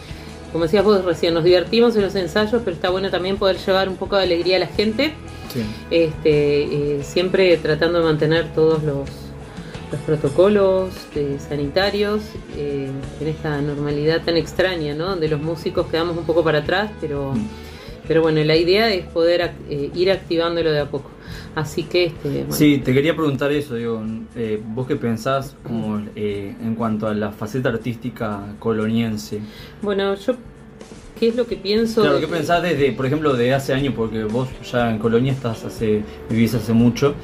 como 0.51 0.65
decías 0.65 0.83
vos 0.83 1.03
recién, 1.05 1.33
nos 1.33 1.43
divertimos 1.43 1.95
en 1.95 2.01
los 2.03 2.15
ensayos, 2.15 2.61
pero 2.63 2.75
está 2.75 2.89
bueno 2.89 3.09
también 3.09 3.37
poder 3.37 3.57
llevar 3.57 3.87
un 3.89 3.95
poco 3.95 4.17
de 4.17 4.23
alegría 4.23 4.57
a 4.57 4.59
la 4.59 4.67
gente, 4.67 5.13
Sí. 5.53 5.61
este, 5.89 6.63
eh, 6.97 7.03
siempre 7.03 7.55
tratando 7.57 7.99
de 7.99 8.03
mantener 8.05 8.53
todos 8.53 8.83
los, 8.83 9.09
los 9.91 10.01
protocolos 10.01 10.89
eh, 11.15 11.37
sanitarios 11.39 12.21
eh, 12.57 12.89
en 13.21 13.27
esta 13.27 13.61
normalidad 13.61 14.21
tan 14.23 14.35
extraña, 14.37 14.93
¿no? 14.93 15.05
Donde 15.07 15.27
los 15.29 15.41
músicos 15.41 15.87
quedamos 15.87 16.17
un 16.17 16.25
poco 16.25 16.43
para 16.43 16.59
atrás, 16.59 16.91
pero, 16.99 17.33
pero 18.07 18.21
bueno, 18.21 18.43
la 18.43 18.55
idea 18.55 18.91
es 18.93 19.05
poder 19.05 19.41
ac- 19.41 19.69
eh, 19.69 19.89
ir 19.95 20.11
activándolo 20.11 20.71
de 20.71 20.79
a 20.81 20.85
poco. 20.89 21.09
Así 21.55 21.83
que, 21.83 22.05
este, 22.07 22.29
bueno, 22.29 22.51
Sí, 22.53 22.79
te 22.83 22.93
quería 22.93 23.15
preguntar 23.15 23.51
eso, 23.51 23.75
digo, 23.75 24.03
eh, 24.35 24.61
vos 24.63 24.87
qué 24.87 24.95
pensás 24.97 25.55
como, 25.63 26.01
eh, 26.15 26.53
en 26.61 26.75
cuanto 26.75 27.07
a 27.07 27.13
la 27.13 27.31
faceta 27.31 27.69
artística 27.69 28.41
coloniense. 28.59 29.39
bueno, 29.81 30.15
yo, 30.15 30.33
¿qué 31.19 31.29
es 31.29 31.35
lo 31.35 31.47
que 31.47 31.55
pienso? 31.55 32.01
Claro, 32.01 32.15
de- 32.17 32.21
¿qué 32.21 32.27
pensás 32.27 32.61
desde, 32.61 32.91
por 32.91 33.05
ejemplo, 33.05 33.33
de 33.33 33.53
hace 33.53 33.73
años? 33.73 33.93
Porque 33.95 34.23
vos 34.25 34.49
ya 34.71 34.91
en 34.91 34.99
Colonia 34.99 35.31
estás 35.31 35.63
hace, 35.63 36.03
vivís 36.29 36.53
hace 36.53 36.73
mucho. 36.73 37.15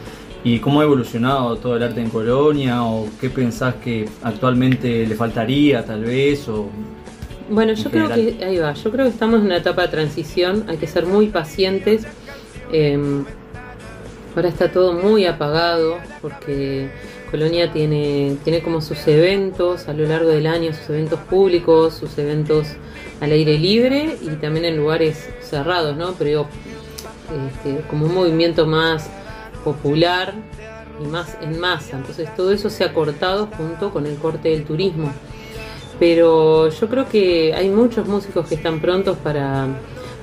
¿Y 0.45 0.59
cómo 0.59 0.81
ha 0.81 0.83
evolucionado 0.83 1.55
todo 1.55 1.77
el 1.77 1.83
arte 1.83 2.01
en 2.01 2.09
Colonia? 2.09 2.83
¿O 2.83 3.07
qué 3.21 3.29
pensás 3.29 3.75
que 3.75 4.09
actualmente 4.23 5.07
le 5.07 5.15
faltaría 5.15 5.85
tal 5.85 6.03
vez? 6.03 6.49
O... 6.49 6.69
Bueno, 7.49 7.71
en 7.71 7.77
yo 7.77 7.89
creo 7.89 8.09
que 8.09 8.43
ahí 8.43 8.57
va. 8.57 8.73
Yo 8.73 8.91
creo 8.91 9.05
que 9.05 9.11
estamos 9.11 9.39
en 9.39 9.45
una 9.45 9.57
etapa 9.57 9.83
de 9.83 9.87
transición. 9.87 10.65
Hay 10.67 10.77
que 10.77 10.87
ser 10.87 11.05
muy 11.05 11.27
pacientes. 11.27 12.05
Eh, 12.73 13.23
ahora 14.35 14.49
está 14.49 14.69
todo 14.69 14.93
muy 14.93 15.25
apagado 15.25 15.97
porque 16.21 16.89
Colonia 17.31 17.71
tiene 17.71 18.35
tiene 18.43 18.61
como 18.61 18.81
sus 18.81 19.07
eventos 19.07 19.87
a 19.87 19.93
lo 19.93 20.05
largo 20.05 20.29
del 20.29 20.47
año, 20.47 20.73
sus 20.73 20.89
eventos 20.89 21.19
públicos, 21.21 21.93
sus 21.93 22.17
eventos 22.17 22.67
al 23.21 23.31
aire 23.31 23.57
libre 23.57 24.17
y 24.21 24.29
también 24.35 24.65
en 24.65 24.77
lugares 24.77 25.29
cerrados, 25.41 25.95
¿no? 25.95 26.13
Pero 26.17 26.29
digo, 26.29 26.47
este, 27.53 27.87
como 27.87 28.07
un 28.07 28.13
movimiento 28.13 28.65
más 28.65 29.09
popular 29.63 30.33
y 31.01 31.07
más 31.07 31.37
en 31.41 31.59
masa. 31.59 31.97
Entonces 31.97 32.33
todo 32.35 32.51
eso 32.51 32.69
se 32.69 32.83
ha 32.83 32.93
cortado 32.93 33.47
junto 33.47 33.91
con 33.91 34.05
el 34.05 34.17
corte 34.17 34.49
del 34.49 34.63
turismo 34.65 35.11
pero 35.99 36.69
yo 36.69 36.89
creo 36.89 37.07
que 37.07 37.53
hay 37.53 37.69
muchos 37.69 38.07
músicos 38.07 38.47
que 38.47 38.55
están 38.55 38.79
prontos 38.79 39.17
para, 39.17 39.67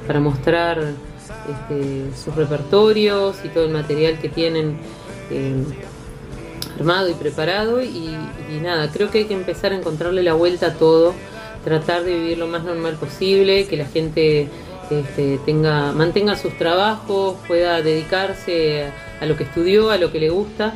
para 0.07 0.21
mostrar 0.21 0.79
este, 0.79 2.05
sus 2.23 2.35
repertorios 2.35 3.37
y 3.45 3.49
todo 3.49 3.65
el 3.65 3.71
material 3.71 4.19
que 4.19 4.29
tienen 4.29 4.77
eh, 5.31 5.65
armado 6.79 7.09
y 7.09 7.15
preparado 7.15 7.83
y, 7.83 7.89
y 7.89 8.61
nada, 8.63 8.91
creo 8.93 9.11
que 9.11 9.19
hay 9.19 9.25
que 9.25 9.35
empezar 9.35 9.73
a 9.73 9.77
encontrarle 9.77 10.23
la 10.23 10.35
vuelta 10.35 10.67
a 10.67 10.75
todo, 10.75 11.15
tratar 11.65 12.05
de 12.05 12.15
vivir 12.15 12.39
lo 12.39 12.47
más 12.47 12.65
normal 12.65 12.97
posible, 12.97 13.67
que 13.67 13.77
la 13.77 13.87
gente 13.87 14.49
este, 14.91 15.39
tenga, 15.45 15.93
mantenga 15.93 16.37
sus 16.37 16.57
trabajos, 16.59 17.37
pueda 17.47 17.83
dedicarse 17.83 18.87
a, 19.21 19.25
a 19.25 19.27
lo 19.27 19.37
que 19.37 19.45
estudió, 19.45 19.91
a 19.91 19.97
lo 19.99 20.11
que 20.13 20.19
le 20.21 20.31
gusta 20.31 20.75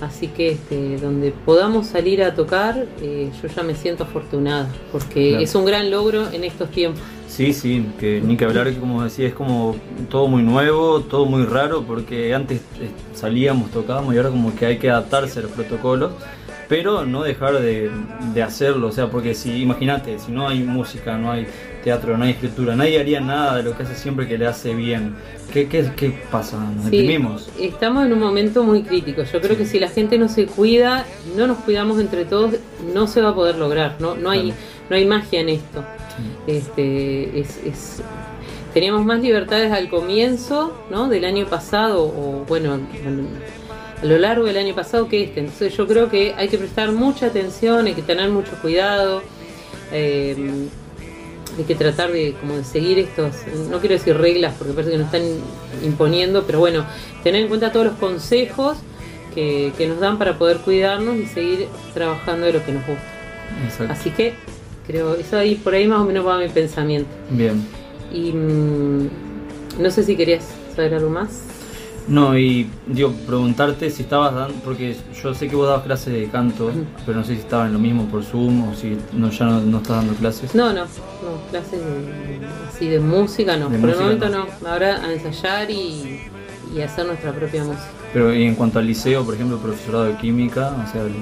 Así 0.00 0.28
que 0.28 0.50
este, 0.50 0.98
donde 0.98 1.30
podamos 1.30 1.86
salir 1.86 2.22
a 2.22 2.34
tocar, 2.34 2.84
eh, 3.00 3.30
yo 3.42 3.48
ya 3.48 3.62
me 3.62 3.74
siento 3.74 4.04
afortunada, 4.04 4.68
porque 4.92 5.30
Claro. 5.30 5.44
es 5.44 5.54
un 5.54 5.64
gran 5.64 5.90
logro 5.90 6.30
en 6.32 6.44
estos 6.44 6.70
tiempos. 6.70 7.00
Sí, 7.28 7.54
sí, 7.54 7.86
que 7.98 8.20
ni 8.20 8.36
que 8.36 8.44
hablar, 8.44 8.70
que 8.70 8.78
como 8.78 9.02
decía, 9.02 9.26
es 9.26 9.32
como 9.34 9.74
todo 10.10 10.28
muy 10.28 10.42
nuevo, 10.42 11.00
todo 11.00 11.24
muy 11.24 11.44
raro, 11.44 11.82
porque 11.82 12.34
antes 12.34 12.58
eh, 12.78 12.90
salíamos, 13.14 13.70
tocábamos 13.70 14.14
y 14.14 14.18
ahora 14.18 14.28
como 14.28 14.54
que 14.54 14.66
hay 14.66 14.76
que 14.78 14.90
adaptarse 14.90 15.38
a 15.38 15.42
los 15.42 15.52
protocolos, 15.52 16.12
pero 16.68 17.06
no 17.06 17.22
dejar 17.22 17.58
de, 17.60 17.90
de 18.34 18.42
hacerlo, 18.42 18.88
o 18.88 18.92
sea, 18.92 19.08
porque 19.10 19.34
si, 19.34 19.62
imagínate, 19.62 20.18
si 20.18 20.30
no 20.30 20.46
hay 20.46 20.62
música, 20.62 21.16
no 21.16 21.32
hay 21.32 21.46
teatro, 21.86 22.18
no 22.18 22.24
hay 22.24 22.32
escritura, 22.32 22.74
nadie 22.74 22.98
haría 22.98 23.20
nada 23.20 23.58
de 23.58 23.62
lo 23.62 23.76
que 23.76 23.84
hace 23.84 23.94
siempre 23.94 24.26
que 24.26 24.36
le 24.36 24.44
hace 24.48 24.74
bien. 24.74 25.14
¿Qué, 25.52 25.68
qué, 25.68 25.88
qué 25.94 26.10
pasa? 26.32 26.58
¿Nos 26.58 26.86
Sí, 26.86 26.90
deprimimos? 26.90 27.48
estamos 27.60 28.04
en 28.04 28.12
un 28.12 28.18
momento 28.18 28.64
muy 28.64 28.82
crítico. 28.82 29.22
Yo 29.22 29.40
creo 29.40 29.56
que 29.56 29.64
si 29.66 29.78
la 29.78 29.88
gente 29.88 30.18
no 30.18 30.28
se 30.28 30.46
cuida, 30.46 31.06
no 31.36 31.46
nos 31.46 31.58
cuidamos 31.58 32.00
entre 32.00 32.24
todos, 32.24 32.54
no 32.92 33.06
se 33.06 33.22
va 33.22 33.28
a 33.30 33.34
poder 33.36 33.54
lograr. 33.56 33.94
No, 34.00 34.16
no, 34.16 34.30
hay, 34.30 34.52
no 34.90 34.96
hay 34.96 35.06
magia 35.06 35.38
en 35.40 35.48
esto. 35.50 35.84
Este, 36.48 37.38
es, 37.38 37.60
es- 37.64 38.02
teníamos 38.74 39.04
más 39.04 39.20
libertades 39.22 39.70
al 39.70 39.88
comienzo 39.88 40.72
¿no? 40.90 41.08
del 41.08 41.24
año 41.24 41.46
pasado, 41.46 42.02
o 42.02 42.44
bueno, 42.48 42.80
a 44.02 44.04
lo 44.04 44.18
largo 44.18 44.44
del 44.46 44.56
año 44.56 44.74
pasado 44.74 45.06
que 45.08 45.22
este. 45.22 45.38
Entonces 45.38 45.76
yo 45.76 45.86
creo 45.86 46.10
que 46.10 46.34
hay 46.36 46.48
que 46.48 46.58
prestar 46.58 46.90
mucha 46.90 47.26
atención, 47.26 47.86
hay 47.86 47.94
que 47.94 48.02
tener 48.02 48.28
mucho 48.30 48.50
cuidado. 48.60 49.22
eh, 49.92 50.34
hay 51.56 51.64
que 51.64 51.74
tratar 51.74 52.12
de 52.12 52.34
como 52.40 52.56
de 52.56 52.64
seguir 52.64 52.98
estos, 52.98 53.34
no 53.70 53.80
quiero 53.80 53.94
decir 53.94 54.16
reglas 54.16 54.54
porque 54.58 54.72
parece 54.72 54.92
que 54.92 54.98
nos 54.98 55.06
están 55.06 55.22
imponiendo, 55.84 56.44
pero 56.44 56.58
bueno, 56.58 56.84
tener 57.22 57.42
en 57.42 57.48
cuenta 57.48 57.72
todos 57.72 57.86
los 57.86 57.96
consejos 57.96 58.78
que, 59.34 59.72
que 59.76 59.86
nos 59.86 60.00
dan 60.00 60.18
para 60.18 60.38
poder 60.38 60.58
cuidarnos 60.58 61.16
y 61.16 61.26
seguir 61.26 61.68
trabajando 61.94 62.46
de 62.46 62.52
lo 62.54 62.64
que 62.64 62.72
nos 62.72 62.86
gusta. 62.86 63.04
Exacto. 63.64 63.92
Así 63.92 64.10
que 64.10 64.34
creo, 64.86 65.14
eso 65.14 65.36
ahí 65.38 65.54
por 65.56 65.74
ahí 65.74 65.86
más 65.86 66.00
o 66.00 66.04
menos 66.04 66.26
va 66.26 66.38
mi 66.38 66.48
pensamiento. 66.48 67.10
Bien. 67.30 67.64
Y 68.12 68.32
mm, 68.32 69.08
no 69.78 69.90
sé 69.90 70.02
si 70.02 70.16
querías 70.16 70.44
saber 70.74 70.94
algo 70.94 71.10
más. 71.10 71.42
No, 72.08 72.38
y 72.38 72.70
digo, 72.86 73.12
preguntarte 73.26 73.90
si 73.90 74.02
estabas 74.02 74.32
dando, 74.34 74.54
porque 74.64 74.96
yo 75.22 75.34
sé 75.34 75.48
que 75.48 75.56
vos 75.56 75.66
dabas 75.66 75.82
clases 75.84 76.12
de 76.12 76.28
canto, 76.28 76.70
pero 77.04 77.18
no 77.18 77.24
sé 77.24 77.34
si 77.34 77.40
estaba 77.40 77.66
en 77.66 77.72
lo 77.72 77.78
mismo 77.80 78.04
por 78.06 78.22
Zoom 78.22 78.68
o 78.68 78.74
si 78.76 78.96
no, 79.12 79.30
ya 79.30 79.44
no, 79.46 79.60
no 79.60 79.78
estás 79.78 79.96
dando 79.96 80.14
clases. 80.14 80.54
No, 80.54 80.72
no, 80.72 80.82
no, 80.84 80.88
clases 81.50 81.72
de- 81.80 82.40
así 82.68 82.88
de 82.88 83.00
música 83.00 83.56
no. 83.56 83.68
De 83.70 83.78
por 83.78 83.90
el 83.90 83.96
música 83.96 84.02
momento 84.04 84.28
no. 84.62 84.68
Ahora 84.70 85.04
a 85.04 85.12
ensayar 85.12 85.68
y, 85.70 86.20
y 86.76 86.80
hacer 86.80 87.06
nuestra 87.06 87.32
propia 87.32 87.64
música. 87.64 87.88
Pero 88.12 88.32
y 88.32 88.44
en 88.44 88.54
cuanto 88.54 88.78
al 88.78 88.86
liceo, 88.86 89.24
por 89.24 89.34
ejemplo, 89.34 89.58
profesorado 89.58 90.04
de 90.04 90.16
química, 90.16 90.76
o 90.86 90.92
sea, 90.92 91.02
el- 91.02 91.12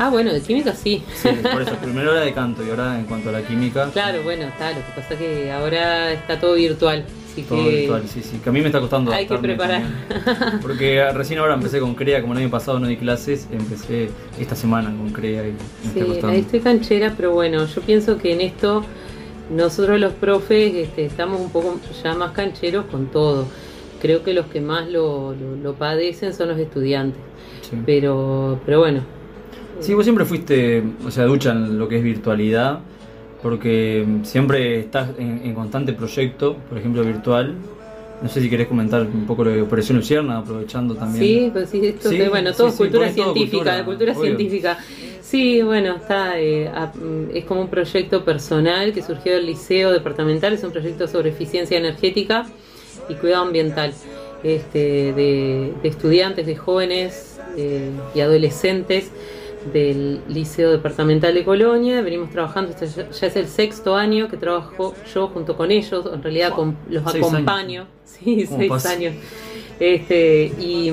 Ah, 0.00 0.10
bueno, 0.10 0.32
de 0.32 0.40
química 0.40 0.74
sí. 0.74 1.02
sí, 1.14 1.28
por 1.52 1.62
eso, 1.62 1.74
primero 1.76 2.12
era 2.12 2.20
de 2.20 2.32
canto 2.32 2.64
y 2.64 2.70
ahora 2.70 2.98
en 2.98 3.04
cuanto 3.06 3.30
a 3.30 3.32
la 3.32 3.42
química, 3.42 3.88
Claro, 3.92 4.22
bueno, 4.24 4.44
está. 4.44 4.70
Lo 4.70 4.76
que 4.78 4.92
pasa 4.96 5.14
es 5.14 5.18
que 5.18 5.52
ahora 5.52 6.12
está 6.12 6.38
todo 6.40 6.54
virtual. 6.54 7.04
Así 7.32 7.42
todo 7.42 7.64
que 7.64 7.70
virtual, 7.70 8.02
sí, 8.08 8.22
sí, 8.22 8.38
que 8.42 8.48
a 8.48 8.52
mí 8.52 8.60
me 8.60 8.66
está 8.66 8.80
costando 8.80 9.12
hay 9.12 9.26
que 9.26 9.38
preparar. 9.38 9.82
también. 10.08 10.60
Porque 10.62 11.04
recién 11.12 11.38
ahora 11.38 11.54
empecé 11.54 11.78
con 11.80 11.94
CREA, 11.94 12.20
como 12.20 12.32
el 12.34 12.40
año 12.40 12.50
pasado 12.50 12.80
no 12.80 12.86
di 12.88 12.96
clases, 12.96 13.48
empecé 13.52 14.10
esta 14.38 14.54
semana 14.56 14.88
con 14.96 15.10
CREA 15.10 15.48
y 15.48 15.52
me 15.52 15.58
está 15.88 15.92
Sí, 15.92 16.00
costando. 16.06 16.36
estoy 16.36 16.60
canchera, 16.60 17.14
pero 17.16 17.32
bueno, 17.32 17.64
yo 17.66 17.80
pienso 17.82 18.18
que 18.18 18.32
en 18.32 18.40
esto 18.40 18.84
nosotros 19.50 19.98
los 20.00 20.12
profes 20.14 20.74
este, 20.74 21.04
estamos 21.06 21.40
un 21.40 21.50
poco 21.50 21.78
ya 22.02 22.14
más 22.14 22.32
cancheros 22.32 22.86
con 22.86 23.06
todo. 23.06 23.46
Creo 24.00 24.22
que 24.22 24.32
los 24.32 24.46
que 24.46 24.60
más 24.60 24.88
lo, 24.88 25.34
lo, 25.34 25.56
lo 25.56 25.74
padecen 25.74 26.32
son 26.34 26.48
los 26.48 26.58
estudiantes. 26.58 27.20
Sí. 27.62 27.76
Pero, 27.84 28.60
pero 28.64 28.78
bueno, 28.80 29.02
Sí, 29.80 29.94
vos 29.94 30.04
siempre 30.04 30.24
fuiste, 30.24 30.82
o 31.06 31.10
sea, 31.12 31.24
ducha 31.24 31.52
en 31.52 31.78
lo 31.78 31.88
que 31.88 31.98
es 31.98 32.02
virtualidad, 32.02 32.80
porque 33.42 34.04
siempre 34.24 34.80
estás 34.80 35.10
en, 35.18 35.40
en 35.44 35.54
constante 35.54 35.92
proyecto, 35.92 36.56
por 36.68 36.78
ejemplo, 36.78 37.02
virtual. 37.04 37.54
No 38.20 38.28
sé 38.28 38.40
si 38.40 38.50
querés 38.50 38.66
comentar 38.66 39.02
un 39.02 39.26
poco 39.26 39.44
lo 39.44 39.50
de 39.50 39.62
Operación 39.62 39.98
Lucierna, 39.98 40.38
aprovechando 40.38 40.94
también. 40.96 41.24
Sí, 41.24 41.50
pues 41.52 41.70
sí, 41.70 41.80
esto 41.86 42.10
Sí, 42.10 42.20
bueno, 42.28 42.52
todo 42.52 42.70
sí, 42.70 42.76
cultura 42.76 43.12
científica, 43.12 43.56
cultura, 43.56 43.76
de 43.76 43.84
cultura 43.84 44.12
obvio. 44.14 44.22
científica. 44.24 44.78
Sí, 45.20 45.62
bueno, 45.62 45.96
está, 45.96 46.40
eh, 46.40 46.68
a- 46.68 46.92
es 47.32 47.44
como 47.44 47.60
un 47.62 47.70
proyecto 47.70 48.24
personal 48.24 48.92
que 48.92 49.02
surgió 49.02 49.34
del 49.34 49.46
liceo 49.46 49.92
departamental, 49.92 50.52
es 50.54 50.64
un 50.64 50.72
proyecto 50.72 51.06
sobre 51.06 51.30
eficiencia 51.30 51.78
energética 51.78 52.50
y 53.08 53.14
cuidado 53.14 53.44
ambiental, 53.44 53.94
este, 54.42 54.78
de, 55.12 55.78
de 55.80 55.88
estudiantes, 55.88 56.46
de 56.46 56.56
jóvenes 56.56 57.40
eh, 57.54 58.02
y 58.14 58.20
adolescentes 58.20 59.12
del 59.72 60.20
Liceo 60.28 60.70
Departamental 60.70 61.34
de 61.34 61.44
Colonia. 61.44 62.00
Venimos 62.02 62.30
trabajando, 62.30 62.70
este 62.70 62.86
ya 62.86 63.26
es 63.26 63.36
el 63.36 63.46
sexto 63.48 63.96
año 63.96 64.28
que 64.28 64.36
trabajo 64.36 64.94
yo 65.14 65.28
junto 65.28 65.56
con 65.56 65.70
ellos, 65.70 66.08
en 66.12 66.22
realidad 66.22 66.52
con- 66.52 66.76
los 66.90 67.02
Seis 67.04 67.16
años. 67.24 67.32
acompaño. 67.34 67.86
Sí, 68.08 68.46
¿Cómo 68.46 68.58
seis 68.58 68.70
pasa? 68.70 68.90
años. 68.92 69.14
Este, 69.78 70.52
y, 70.58 70.90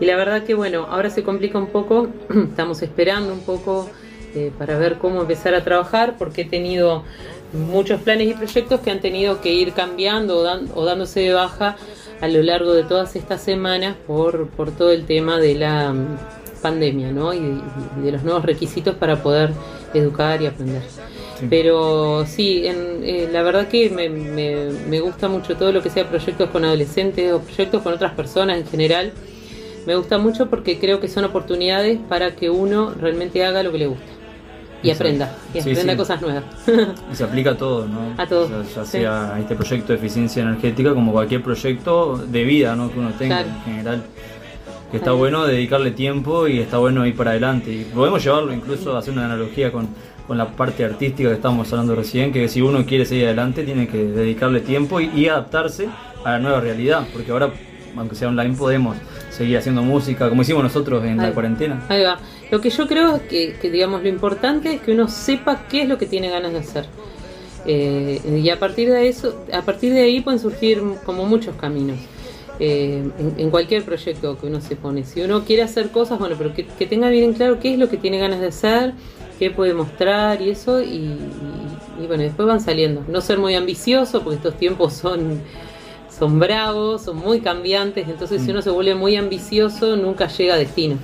y 0.00 0.04
la 0.06 0.16
verdad 0.16 0.44
que 0.44 0.54
bueno, 0.54 0.86
ahora 0.88 1.10
se 1.10 1.22
complica 1.22 1.58
un 1.58 1.66
poco, 1.66 2.08
estamos 2.50 2.80
esperando 2.82 3.32
un 3.32 3.40
poco 3.40 3.90
eh, 4.34 4.52
para 4.56 4.78
ver 4.78 4.96
cómo 4.98 5.20
empezar 5.22 5.54
a 5.54 5.64
trabajar, 5.64 6.14
porque 6.18 6.42
he 6.42 6.44
tenido 6.44 7.02
muchos 7.52 8.00
planes 8.00 8.28
y 8.28 8.34
proyectos 8.34 8.80
que 8.80 8.90
han 8.92 9.00
tenido 9.00 9.40
que 9.40 9.52
ir 9.52 9.72
cambiando 9.72 10.38
o, 10.38 10.42
dan- 10.42 10.68
o 10.74 10.84
dándose 10.84 11.20
de 11.20 11.32
baja 11.34 11.76
a 12.20 12.28
lo 12.28 12.42
largo 12.42 12.72
de 12.74 12.84
todas 12.84 13.16
estas 13.16 13.42
semanas 13.42 13.96
por, 14.06 14.46
por 14.50 14.70
todo 14.70 14.92
el 14.92 15.04
tema 15.04 15.38
de 15.38 15.56
la 15.56 15.92
pandemia 16.62 17.10
¿no? 17.12 17.32
y, 17.34 17.38
y 17.98 18.02
de 18.02 18.12
los 18.12 18.22
nuevos 18.22 18.44
requisitos 18.44 18.94
para 18.94 19.22
poder 19.22 19.50
educar 19.94 20.40
y 20.42 20.46
aprender. 20.46 20.82
Sí. 21.38 21.46
Pero 21.48 22.24
sí, 22.26 22.66
en- 22.66 23.02
eh, 23.02 23.28
la 23.32 23.42
verdad 23.42 23.68
que 23.68 23.88
me, 23.90 24.08
me- 24.08 24.70
me 24.88 25.00
gusta 25.00 25.28
mucho 25.28 25.56
todo 25.56 25.72
lo 25.72 25.82
que 25.82 25.90
sea 25.90 26.08
proyectos 26.08 26.50
con 26.50 26.64
adolescentes 26.64 27.32
o 27.32 27.40
proyectos 27.40 27.82
con 27.82 27.92
otras 27.94 28.12
personas 28.12 28.58
en 28.58 28.66
general. 28.66 29.12
Me 29.86 29.96
gusta 29.96 30.18
mucho 30.18 30.50
porque 30.50 30.78
creo 30.78 31.00
que 31.00 31.08
son 31.08 31.24
oportunidades 31.24 31.98
para 32.08 32.36
que 32.36 32.50
uno 32.50 32.92
realmente 33.00 33.44
haga 33.44 33.62
lo 33.62 33.72
que 33.72 33.78
le 33.78 33.86
gusta 33.86 34.04
y 34.82 34.88
Exacto. 34.90 35.04
aprenda, 35.04 35.36
y 35.54 35.60
Sí, 35.60 35.70
aprenda 35.70 35.92
sí. 35.94 35.98
cosas 35.98 36.22
nuevas. 36.22 36.44
Y 37.12 37.14
se 37.16 37.24
aplica 37.24 37.50
a 37.50 37.56
todo, 37.56 37.86
¿no? 37.86 38.14
A 38.16 38.26
todo, 38.26 38.44
O 38.44 38.64
sea, 38.64 38.82
ya 38.82 38.84
sea 38.84 39.36
este 39.40 39.54
proyecto 39.54 39.92
de 39.92 39.98
eficiencia 39.98 40.42
energética 40.42 40.94
como 40.94 41.12
cualquier 41.12 41.42
proyecto 41.42 42.16
de 42.18 42.44
vida, 42.44 42.76
¿no? 42.76 42.90
Que 42.92 42.98
uno 42.98 43.10
tenga 43.18 43.42
Claro. 43.42 43.48
en 43.58 43.62
general. 43.64 44.02
Que 44.90 44.96
está 44.96 45.12
bueno 45.12 45.46
dedicarle 45.46 45.92
tiempo 45.92 46.48
y 46.48 46.58
está 46.58 46.78
bueno 46.78 47.06
ir 47.06 47.14
para 47.14 47.30
adelante. 47.30 47.72
Y 47.72 47.84
podemos 47.84 48.24
llevarlo 48.24 48.52
incluso 48.52 48.96
a 48.96 48.98
hacer 48.98 49.12
una 49.12 49.26
analogía 49.26 49.70
con, 49.70 49.88
con 50.26 50.36
la 50.36 50.50
parte 50.50 50.84
artística 50.84 51.28
que 51.28 51.36
estábamos 51.36 51.72
hablando 51.72 51.94
recién, 51.94 52.32
que 52.32 52.48
si 52.48 52.60
uno 52.60 52.84
quiere 52.84 53.04
seguir 53.04 53.26
adelante 53.26 53.62
tiene 53.62 53.86
que 53.86 53.98
dedicarle 53.98 54.60
tiempo 54.60 55.00
y, 55.00 55.10
y 55.14 55.28
adaptarse 55.28 55.88
a 56.24 56.32
la 56.32 56.38
nueva 56.38 56.60
realidad, 56.60 57.06
porque 57.12 57.30
ahora, 57.30 57.50
aunque 57.96 58.14
sea 58.14 58.28
online, 58.28 58.54
podemos 58.56 58.96
seguir 59.30 59.58
haciendo 59.58 59.82
música, 59.82 60.28
como 60.28 60.42
hicimos 60.42 60.62
nosotros 60.62 61.04
en 61.04 61.16
la 61.18 61.32
cuarentena. 61.32 61.82
Ahí 61.88 62.02
va. 62.02 62.18
Lo 62.50 62.60
que 62.60 62.70
yo 62.70 62.86
creo 62.86 63.16
es 63.16 63.22
que, 63.22 63.56
que, 63.60 63.70
digamos, 63.70 64.02
lo 64.02 64.08
importante 64.08 64.74
es 64.74 64.80
que 64.80 64.92
uno 64.92 65.08
sepa 65.08 65.66
qué 65.68 65.82
es 65.82 65.88
lo 65.88 65.98
que 65.98 66.06
tiene 66.06 66.28
ganas 66.28 66.52
de 66.52 66.58
hacer. 66.58 66.86
Eh, 67.64 68.20
y 68.42 68.48
a 68.50 68.58
partir 68.58 68.90
de 68.90 69.08
eso, 69.08 69.44
a 69.52 69.62
partir 69.62 69.92
de 69.92 70.00
ahí 70.00 70.20
pueden 70.20 70.40
surgir 70.40 70.82
como 71.04 71.26
muchos 71.26 71.54
caminos. 71.56 71.98
Eh, 72.62 73.02
en, 73.18 73.34
en 73.38 73.50
cualquier 73.50 73.84
proyecto 73.84 74.36
que 74.38 74.46
uno 74.46 74.60
se 74.60 74.76
pone. 74.76 75.04
Si 75.04 75.22
uno 75.22 75.44
quiere 75.44 75.62
hacer 75.62 75.90
cosas, 75.90 76.18
bueno, 76.18 76.34
pero 76.36 76.52
que, 76.52 76.66
que 76.66 76.86
tenga 76.86 77.08
bien 77.08 77.32
claro 77.32 77.58
qué 77.58 77.72
es 77.72 77.78
lo 77.78 77.88
que 77.88 77.96
tiene 77.96 78.18
ganas 78.18 78.38
de 78.40 78.48
hacer, 78.48 78.92
qué 79.38 79.50
puede 79.50 79.72
mostrar 79.72 80.42
y 80.42 80.50
eso, 80.50 80.82
y, 80.82 80.86
y- 80.96 82.02
y 82.02 82.06
bueno, 82.06 82.22
después 82.22 82.46
van 82.46 82.60
saliendo. 82.60 83.02
No 83.08 83.22
ser 83.22 83.38
muy 83.38 83.54
ambicioso, 83.54 84.20
porque 84.22 84.36
estos 84.36 84.58
tiempos 84.58 84.92
son, 84.92 85.40
son 86.18 86.38
bravos, 86.38 87.02
son 87.02 87.16
muy 87.16 87.40
cambiantes, 87.40 88.06
entonces 88.08 88.42
si 88.42 88.50
uno 88.50 88.60
se 88.60 88.68
vuelve 88.70 88.94
muy 88.94 89.16
ambicioso, 89.16 89.96
nunca 89.96 90.26
llega 90.28 90.54
a 90.54 90.58
destino. 90.58 90.96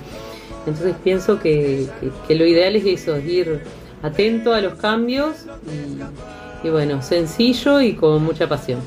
Entonces 0.67 0.93
pienso 1.03 1.39
que, 1.39 1.87
que- 1.99 2.11
que 2.27 2.35
lo 2.35 2.45
ideal 2.45 2.75
es 2.75 2.85
eso, 2.85 3.15
es 3.15 3.25
ir 3.25 3.61
atento 4.03 4.53
a 4.53 4.61
los 4.61 4.75
cambios 4.75 5.45
y, 6.63 6.67
y 6.67 6.69
bueno, 6.69 7.01
sencillo 7.01 7.81
y 7.81 7.93
con 7.93 8.23
mucha 8.23 8.47
pasión. 8.47 8.79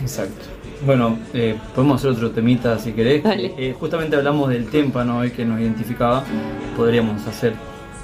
Exacto. 0.00 0.44
Bueno, 0.84 1.18
eh, 1.32 1.56
podemos 1.74 2.00
hacer 2.00 2.10
otro 2.10 2.30
temita 2.30 2.78
si 2.78 2.92
querés. 2.92 3.22
Dale. 3.22 3.54
Eh, 3.56 3.74
justamente 3.78 4.16
hablamos 4.16 4.50
del 4.50 4.68
témpano 4.68 5.18
hoy 5.18 5.30
que 5.30 5.44
nos 5.44 5.60
identificaba. 5.60 6.24
Podríamos 6.76 7.26
hacer 7.26 7.54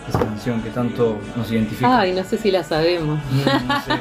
esa 0.09 0.19
canción 0.19 0.61
que 0.63 0.71
tanto 0.71 1.19
nos 1.37 1.51
identifica. 1.53 2.01
Ay, 2.01 2.13
no 2.13 2.25
sé 2.25 2.39
si 2.39 2.51
la 2.51 2.65
sabemos. 2.65 3.19
Mm, 3.31 3.69
no 3.69 3.81
sé. 3.81 3.93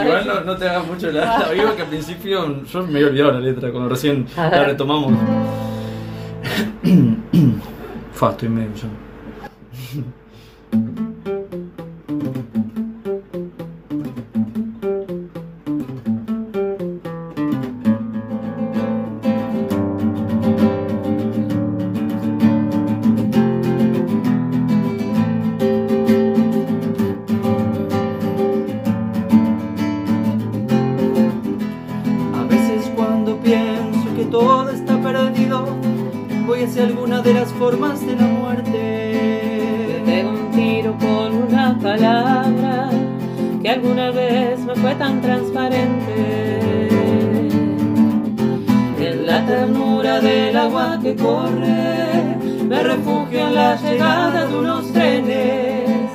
Igual 0.04 0.26
no, 0.26 0.40
no 0.42 0.56
te 0.56 0.68
hagas 0.68 0.86
mucho 0.86 1.10
la, 1.10 1.38
la 1.38 1.50
viva 1.50 1.74
que 1.74 1.82
al 1.82 1.88
principio 1.88 2.62
yo 2.64 2.82
me 2.86 2.98
había 2.98 3.06
olvidado 3.06 3.32
la 3.32 3.40
letra 3.40 3.70
cuando 3.70 3.88
recién 3.88 4.26
la 4.36 4.64
retomamos. 4.64 5.12
Fa, 8.12 8.30
estoy 8.30 8.48
medio 8.48 8.70
alguna 36.80 37.20
de 37.20 37.34
las 37.34 37.52
formas 37.52 38.04
de 38.06 38.16
la 38.16 38.26
muerte. 38.26 39.98
Yo 39.98 40.04
pego 40.04 40.30
un 40.30 40.50
tiro 40.52 40.96
con 40.98 41.34
una 41.48 41.78
palabra 41.78 42.90
que 43.62 43.68
alguna 43.68 44.10
vez 44.10 44.58
me 44.60 44.74
fue 44.76 44.94
tan 44.94 45.20
transparente. 45.20 46.88
En 48.98 49.26
la 49.26 49.44
ternura 49.44 50.20
del 50.20 50.56
agua 50.56 50.98
que 51.02 51.14
corre, 51.14 52.36
me 52.66 52.82
refugio 52.82 53.48
en 53.48 53.54
la 53.54 53.76
llegada 53.76 54.46
de 54.46 54.56
unos 54.56 54.92
trenes. 54.92 56.10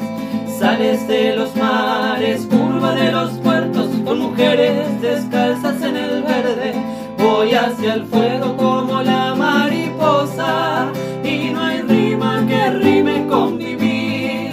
Sales 0.57 1.07
de 1.07 1.35
los 1.35 1.55
mares, 1.55 2.47
curva 2.47 2.95
de 2.95 3.11
los 3.11 3.31
puertos, 3.39 3.87
con 4.03 4.19
mujeres 4.19 5.01
descalzas 5.01 5.81
en 5.83 5.97
el 5.97 6.23
verde. 6.23 6.73
Voy 7.19 7.53
hacia 7.53 7.93
el 7.93 8.05
fuego 8.05 8.57
como 8.57 9.03
la 9.03 9.16
y 11.23 11.49
no 11.49 11.61
hay 11.61 11.81
rima 11.81 12.45
que 12.47 12.69
rime 12.69 13.25
con 13.27 13.57
vivir. 13.57 14.51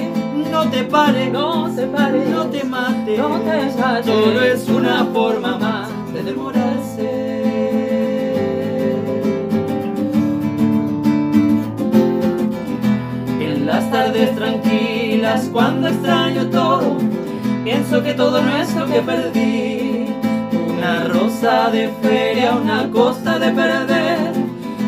No 0.50 0.70
te 0.70 0.84
pares, 0.84 1.30
No 1.30 1.70
se 1.74 1.86
pare, 1.86 2.24
no 2.30 2.46
te 2.46 2.64
mates, 2.64 3.18
no 3.18 3.38
te 3.40 3.78
mates. 3.78 4.06
solo 4.06 4.40
es 4.42 4.68
una 4.68 5.04
forma 5.12 5.58
más 5.58 5.88
de 6.14 6.22
demorarse. 6.22 7.34
En 13.40 13.66
las 13.66 13.90
tardes 13.90 14.34
tranquilas, 14.36 15.50
cuando 15.52 15.88
extraño 15.88 16.46
todo, 16.46 16.96
pienso 17.62 18.02
que 18.02 18.14
todo 18.14 18.40
no 18.40 18.56
es 18.56 18.74
lo 18.74 18.86
que 18.86 19.00
perdí. 19.02 20.06
Una 20.78 21.04
rosa 21.04 21.70
de 21.70 21.88
feria, 22.00 22.54
una 22.54 22.90
costa 22.90 23.38
de 23.38 23.50
perder, 23.50 24.43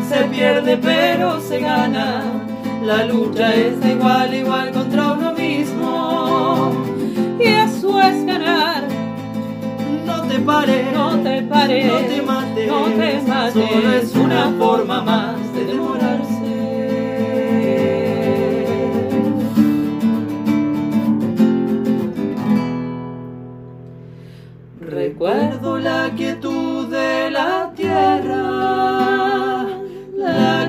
se 0.08 0.24
pierde 0.24 0.76
pero 0.76 1.40
se 1.40 1.60
gana. 1.60 2.22
La 2.82 3.04
lucha 3.04 3.54
es 3.54 3.80
de 3.80 3.92
igual 3.92 4.30
a 4.30 4.36
igual 4.36 4.70
contra 4.72 5.12
uno 5.12 5.32
mismo. 5.32 6.72
y 7.40 7.46
eso 7.48 8.00
es 8.00 8.24
ganar. 8.24 8.82
No 10.06 10.22
te 10.22 10.38
pares, 10.38 10.92
No 10.92 11.18
te 11.18 11.42
pares, 11.42 11.86
no 11.86 11.98
te 11.98 12.22
mates, 12.22 12.68
no 12.68 12.84
te 12.84 13.22
mates. 13.22 13.52
solo 13.54 13.92
es 13.92 14.14
una 14.14 14.52
forma 14.58 15.02
más 15.02 15.54
de 15.54 15.64
demorarse. 15.64 16.36
Recuerdo 24.80 25.78
la 25.78 26.10
quietud 26.16 26.88
de 26.88 27.30
la 27.30 27.72
tierra, 27.74 29.15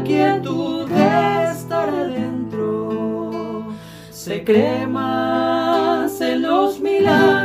quietud 0.08 0.88
de 0.88 1.52
estar 1.52 1.90
adentro. 1.90 3.68
Se 4.10 4.44
cree 4.44 4.88
más 4.88 6.20
en 6.22 6.42
los 6.42 6.80
milagros 6.80 7.37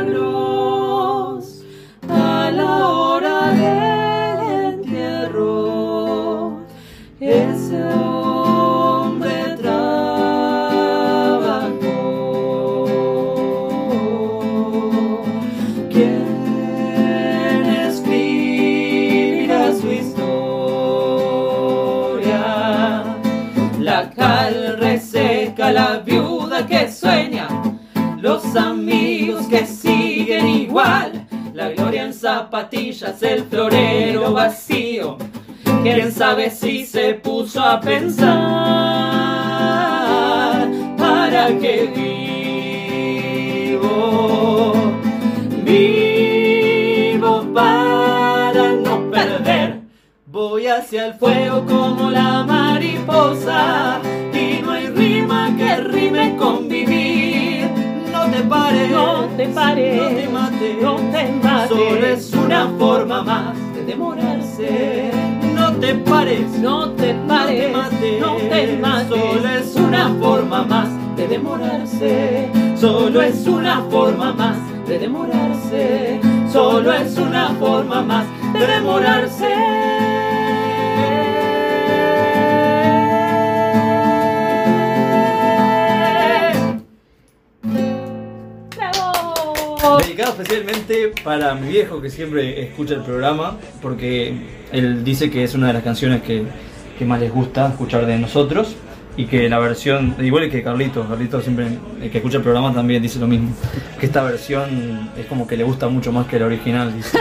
que 26.61 26.91
sueña, 26.91 27.47
los 28.21 28.55
amigos 28.55 29.47
que 29.47 29.65
siguen 29.65 30.47
igual, 30.47 31.25
la 31.53 31.69
gloria 31.69 32.03
en 32.05 32.13
zapatillas, 32.13 33.23
el 33.23 33.43
florero 33.45 34.31
vacío. 34.31 35.17
Quién 35.81 36.11
sabe 36.11 36.51
si 36.51 36.85
se 36.85 37.15
puso 37.15 37.59
a 37.59 37.81
pensar 37.81 38.27
para 40.95 41.47
qué 41.59 41.91
vivo, 43.71 44.73
vivo 45.65 47.43
para 47.51 48.73
no 48.73 49.09
perder. 49.09 49.81
Voy 50.27 50.67
hacia 50.67 51.07
el 51.07 51.15
fuego 51.15 51.65
como 51.65 52.11
la 52.11 52.43
No 59.63 59.69
te 59.69 59.85
pares, 59.85 59.97
no 59.97 60.09
te 60.09 60.27
mates, 60.27 60.81
no 60.81 60.95
te 60.95 61.31
mates. 61.41 61.69
Solo 61.69 62.05
es 62.05 62.33
una 62.33 62.67
forma 62.77 63.23
más 63.23 63.73
de 63.73 63.85
demorarse. 63.85 65.11
No 65.55 65.71
te 65.73 65.95
pares, 65.95 66.59
No 66.59 66.89
te 66.91 67.13
pares, 67.27 67.71
no 67.71 67.89
te 67.89 68.07
mates, 68.09 68.19
no 68.19 68.35
te 68.35 68.77
mates. 68.77 69.09
Solo 69.09 69.49
es 69.49 69.75
una 69.75 70.09
forma 70.21 70.63
más 70.63 70.89
de 71.15 71.27
demorarse. 71.27 72.49
Solo 72.75 73.21
es 73.21 73.47
una 73.47 73.81
forma 73.89 74.33
más 74.33 74.57
de 74.85 74.99
demorarse. 74.99 76.19
Solo 76.51 76.93
es 76.93 77.17
una 77.17 77.49
forma 77.59 78.01
más 78.01 78.25
de 78.53 78.67
demorarse. 78.67 79.82
Dedicado 90.13 90.39
especialmente 90.39 91.11
para 91.23 91.55
mi 91.55 91.69
viejo 91.69 91.99
que 91.99 92.07
siempre 92.07 92.61
escucha 92.61 92.93
el 92.93 93.01
programa, 93.01 93.57
porque 93.81 94.31
él 94.71 95.03
dice 95.03 95.31
que 95.31 95.43
es 95.43 95.55
una 95.55 95.65
de 95.65 95.73
las 95.73 95.81
canciones 95.81 96.21
que, 96.21 96.43
que 96.99 97.03
más 97.03 97.19
les 97.19 97.33
gusta 97.33 97.69
escuchar 97.69 98.05
de 98.05 98.19
nosotros 98.19 98.75
y 99.17 99.25
que 99.25 99.49
la 99.49 99.57
versión, 99.57 100.15
igual 100.19 100.51
que 100.51 100.61
Carlitos, 100.61 101.07
Carlitos 101.07 101.43
siempre 101.43 101.65
el 101.99 102.11
que 102.11 102.19
escucha 102.19 102.37
el 102.37 102.43
programa 102.43 102.71
también 102.71 103.01
dice 103.01 103.17
lo 103.17 103.25
mismo, 103.25 103.55
que 103.99 104.05
esta 104.05 104.21
versión 104.21 105.09
es 105.17 105.25
como 105.25 105.47
que 105.47 105.57
le 105.57 105.63
gusta 105.63 105.87
mucho 105.87 106.11
más 106.11 106.27
que 106.27 106.37
la 106.37 106.45
original, 106.45 106.95
dice. 106.95 107.17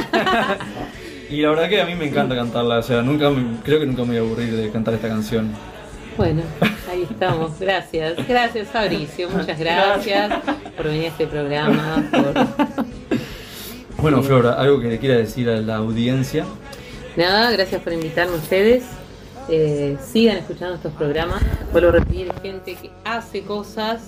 y 1.31 1.41
la 1.41 1.49
verdad 1.49 1.71
que 1.71 1.81
a 1.81 1.87
mí 1.87 1.95
me 1.95 2.09
encanta 2.09 2.37
cantarla, 2.37 2.81
o 2.81 2.83
sea, 2.83 3.01
nunca 3.01 3.31
creo 3.65 3.81
que 3.81 3.87
nunca 3.87 4.03
me 4.03 4.09
voy 4.09 4.17
a 4.19 4.21
aburrir 4.21 4.55
de 4.55 4.71
cantar 4.71 4.93
esta 4.93 5.09
canción. 5.09 5.49
Bueno, 6.17 6.43
ahí 6.91 7.07
estamos. 7.11 7.59
Gracias. 7.59 8.27
Gracias, 8.29 8.69
Fabricio. 8.69 9.29
Muchas 9.31 9.59
gracias 9.59 10.33
por 10.77 10.87
venir 10.87 11.05
a 11.05 11.09
este 11.09 11.27
programa. 11.27 12.05
por- 12.11 12.67
Bueno, 14.03 14.23
Flora, 14.23 14.55
algo 14.55 14.81
que 14.81 14.89
le 14.89 14.99
quiera 14.99 15.17
decir 15.17 15.49
a 15.49 15.59
la 15.61 15.77
audiencia. 15.77 16.45
Nada, 17.17 17.51
gracias 17.53 17.81
por 17.83 17.93
invitarme 17.93 18.35
a 18.35 18.37
ustedes. 18.39 18.85
Eh, 19.49 19.97
sigan 20.05 20.37
escuchando 20.39 20.75
estos 20.75 20.93
programas. 20.95 21.43
Vuelvo 21.73 21.91
a 21.91 21.93
repetir, 21.93 22.33
gente 22.43 22.75
que 22.75 22.91
hace 23.05 23.43
cosas, 23.43 24.03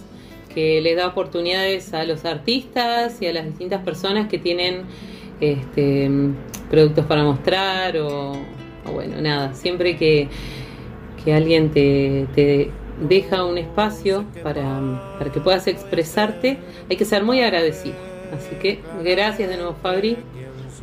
que 0.54 0.80
le 0.80 0.94
da 0.94 1.08
oportunidades 1.08 1.92
a 1.94 2.04
los 2.04 2.24
artistas 2.24 3.16
y 3.20 3.26
a 3.26 3.32
las 3.32 3.44
distintas 3.46 3.82
personas 3.82 4.28
que 4.28 4.38
tienen 4.38 4.82
este, 5.40 6.10
productos 6.70 7.04
para 7.06 7.22
mostrar 7.24 7.96
o, 7.98 8.32
o 8.86 8.92
bueno, 8.92 9.20
nada, 9.20 9.52
siempre 9.54 9.96
que, 9.96 10.28
que 11.24 11.34
alguien 11.34 11.70
te, 11.70 12.26
te 12.34 12.70
deja 13.08 13.44
un 13.44 13.58
espacio 13.58 14.24
para, 14.42 14.64
para 15.18 15.32
que 15.32 15.40
puedas 15.40 15.66
expresarte, 15.66 16.58
hay 16.88 16.96
que 16.96 17.04
ser 17.04 17.24
muy 17.24 17.40
agradecido. 17.40 17.94
Así 18.36 18.56
que 18.56 18.80
gracias 19.02 19.48
de 19.48 19.56
nuevo, 19.56 19.74
Fabri. 19.82 20.16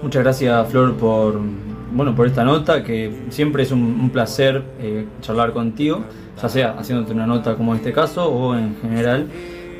Muchas 0.01 0.23
gracias 0.23 0.67
Flor 0.69 0.95
por 0.95 1.39
bueno 1.93 2.15
por 2.15 2.25
esta 2.25 2.43
nota 2.45 2.83
que 2.83 3.13
siempre 3.29 3.63
es 3.63 3.71
un, 3.71 4.09
placer 4.11 4.63
eh, 4.79 5.05
charlar 5.21 5.51
contigo, 5.51 6.03
ya 6.41 6.47
sea 6.49 6.71
haciéndote 6.79 7.11
una 7.11 7.27
nota 7.27 7.55
como 7.55 7.73
en 7.73 7.79
este 7.79 7.91
caso 7.93 8.29
o 8.31 8.55
en 8.55 8.75
general. 8.81 9.27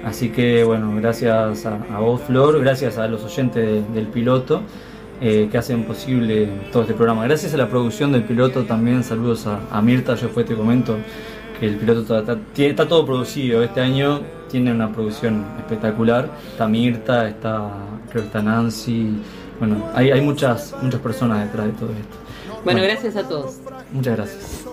Así 0.04 0.30
que 0.30 0.64
bueno, 0.64 0.94
gracias 0.96 1.66
a, 1.66 2.00
vos 2.00 2.22
Flor, 2.22 2.60
gracias 2.60 2.98
a 2.98 3.08
los 3.08 3.24
oyentes 3.24 3.64
de- 3.66 3.94
del 3.94 4.08
piloto 4.08 4.62
eh, 5.22 5.48
que 5.52 5.58
hacen 5.58 5.84
posible 5.84 6.50
todo 6.72 6.82
este 6.84 6.94
programa. 6.96 7.24
Gracias 7.26 7.54
a 7.54 7.58
la 7.58 7.70
producción 7.70 8.12
del 8.12 8.24
piloto 8.24 8.64
también, 8.64 9.04
saludos 9.04 9.46
a, 9.48 9.60
a 9.72 9.82
Mirta, 9.82 10.16
yo 10.16 10.24
después 10.28 10.46
te 10.46 10.56
comento 10.56 10.98
que 11.60 11.68
el 11.68 11.76
piloto 11.76 12.02
está, 12.02 12.34
está- 12.34 12.64
está 12.64 12.88
todo 12.88 13.06
producido, 13.06 13.62
este 13.64 13.82
año 13.82 14.22
tiene 14.50 14.72
una 14.72 14.92
producción 14.92 15.46
espectacular, 15.60 16.28
está 16.52 16.68
Mirta, 16.68 17.28
está 17.30 17.70
creo 18.10 18.24
que 18.24 18.28
está 18.28 18.42
Nancy, 18.42 19.12
bueno, 19.60 19.86
hay, 19.94 20.10
hay 20.12 20.22
muchas, 20.22 20.76
muchas 20.82 21.00
personas 21.02 21.46
detrás 21.46 21.68
de 21.68 21.74
todo 21.74 21.90
esto. 21.92 22.18
Bueno, 22.66 22.82
gracias 22.82 23.16
a 23.16 23.28
todos. 23.28 23.60
Muchas 23.92 24.16
gracias. 24.18 24.66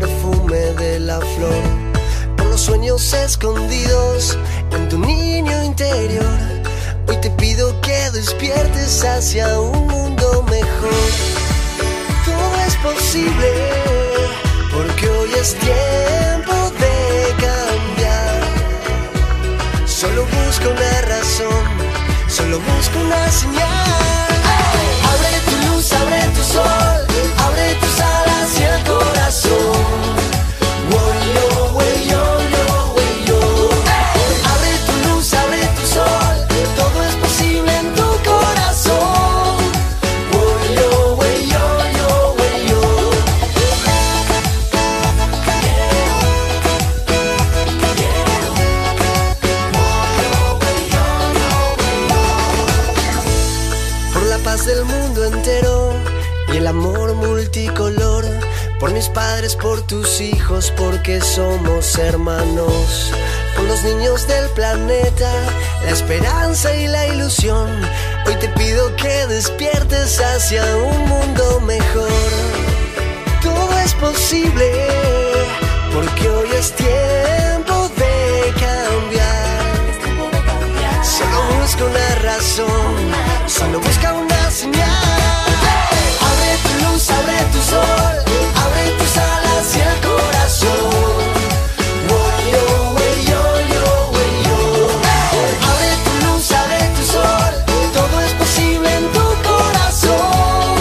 Perfume 0.00 0.58
de 0.78 1.00
la 1.00 1.18
flor. 1.18 1.62
Por 2.36 2.46
los 2.46 2.60
sueños 2.60 3.12
escondidos 3.12 4.38
en 4.70 4.88
tu 4.88 4.98
niño 4.98 5.64
interior. 5.64 6.38
Hoy 7.08 7.16
te 7.20 7.30
pido 7.30 7.80
que 7.80 8.10
despiertes 8.12 9.04
hacia 9.04 9.60
un 9.60 9.88
mundo 9.88 10.44
mejor. 10.44 11.08
Todo 12.24 12.54
es 12.66 12.76
posible 12.76 13.50
porque 14.72 15.08
hoy 15.08 15.30
es 15.34 15.54
tiempo 15.54 16.54
de 16.82 16.94
cambiar. 17.46 18.40
Solo 19.86 20.22
busco 20.22 20.70
una 20.70 21.00
razón, 21.12 21.64
solo 22.28 22.60
busco 22.60 22.98
una 23.00 23.32
señal. 23.32 24.07
Del 54.66 54.84
mundo 54.84 55.24
entero 55.24 55.92
y 56.52 56.56
el 56.56 56.66
amor 56.66 57.14
multicolor. 57.14 58.24
Por 58.80 58.92
mis 58.92 59.08
padres, 59.08 59.54
por 59.54 59.82
tus 59.82 60.20
hijos, 60.20 60.72
porque 60.76 61.20
somos 61.20 61.98
hermanos. 61.98 63.12
Por 63.54 63.64
los 63.64 63.82
niños 63.84 64.26
del 64.26 64.48
planeta, 64.50 65.30
la 65.84 65.90
esperanza 65.90 66.74
y 66.74 66.86
la 66.88 67.06
ilusión. 67.06 67.68
Hoy 68.26 68.34
te 68.36 68.48
pido 68.48 68.94
que 68.96 69.26
despiertes 69.26 70.20
hacia 70.20 70.64
un 70.76 71.08
mundo 71.08 71.60
mejor. 71.60 72.08
Todo 73.42 73.78
es 73.78 73.94
posible, 73.94 74.72
porque 75.94 76.28
hoy 76.30 76.48
es 76.58 76.72
tiempo 76.72 77.88
de 77.96 78.52
cambiar. 78.64 79.58
Solo 81.04 81.42
busca 81.60 81.84
una 81.84 82.14
razón, 82.22 83.12
solo 83.46 83.80
busca 83.80 84.12
una 84.14 84.27
Abre 84.48 84.64
tu 86.62 86.72
luz, 86.82 87.10
abre 87.10 87.38
tu 87.52 87.60
sol, 87.60 88.16
abre 88.64 88.84
tus 88.98 89.16
alas 89.18 89.76
y 89.76 89.80
el 89.80 89.96
corazón. 90.00 91.28
Abre 95.68 95.92
tu 96.04 96.12
luz, 96.24 96.50
abre 96.52 96.80
tu 96.96 97.04
sol, 97.12 97.52
todo 97.92 98.20
es 98.22 98.32
posible 98.32 98.88
en 98.96 99.04
tu 99.12 99.26
corazón. 99.48 100.76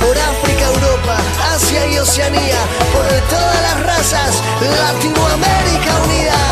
Por 0.00 0.16
África, 0.18 0.64
Europa, 0.72 1.16
Asia 1.54 1.86
y 1.86 1.98
Oceanía, 1.98 2.60
por 2.94 3.04
todas 3.28 3.60
las 3.60 3.78
razas, 3.84 4.42
Latinoamérica 4.62 5.92
unida. 6.06 6.43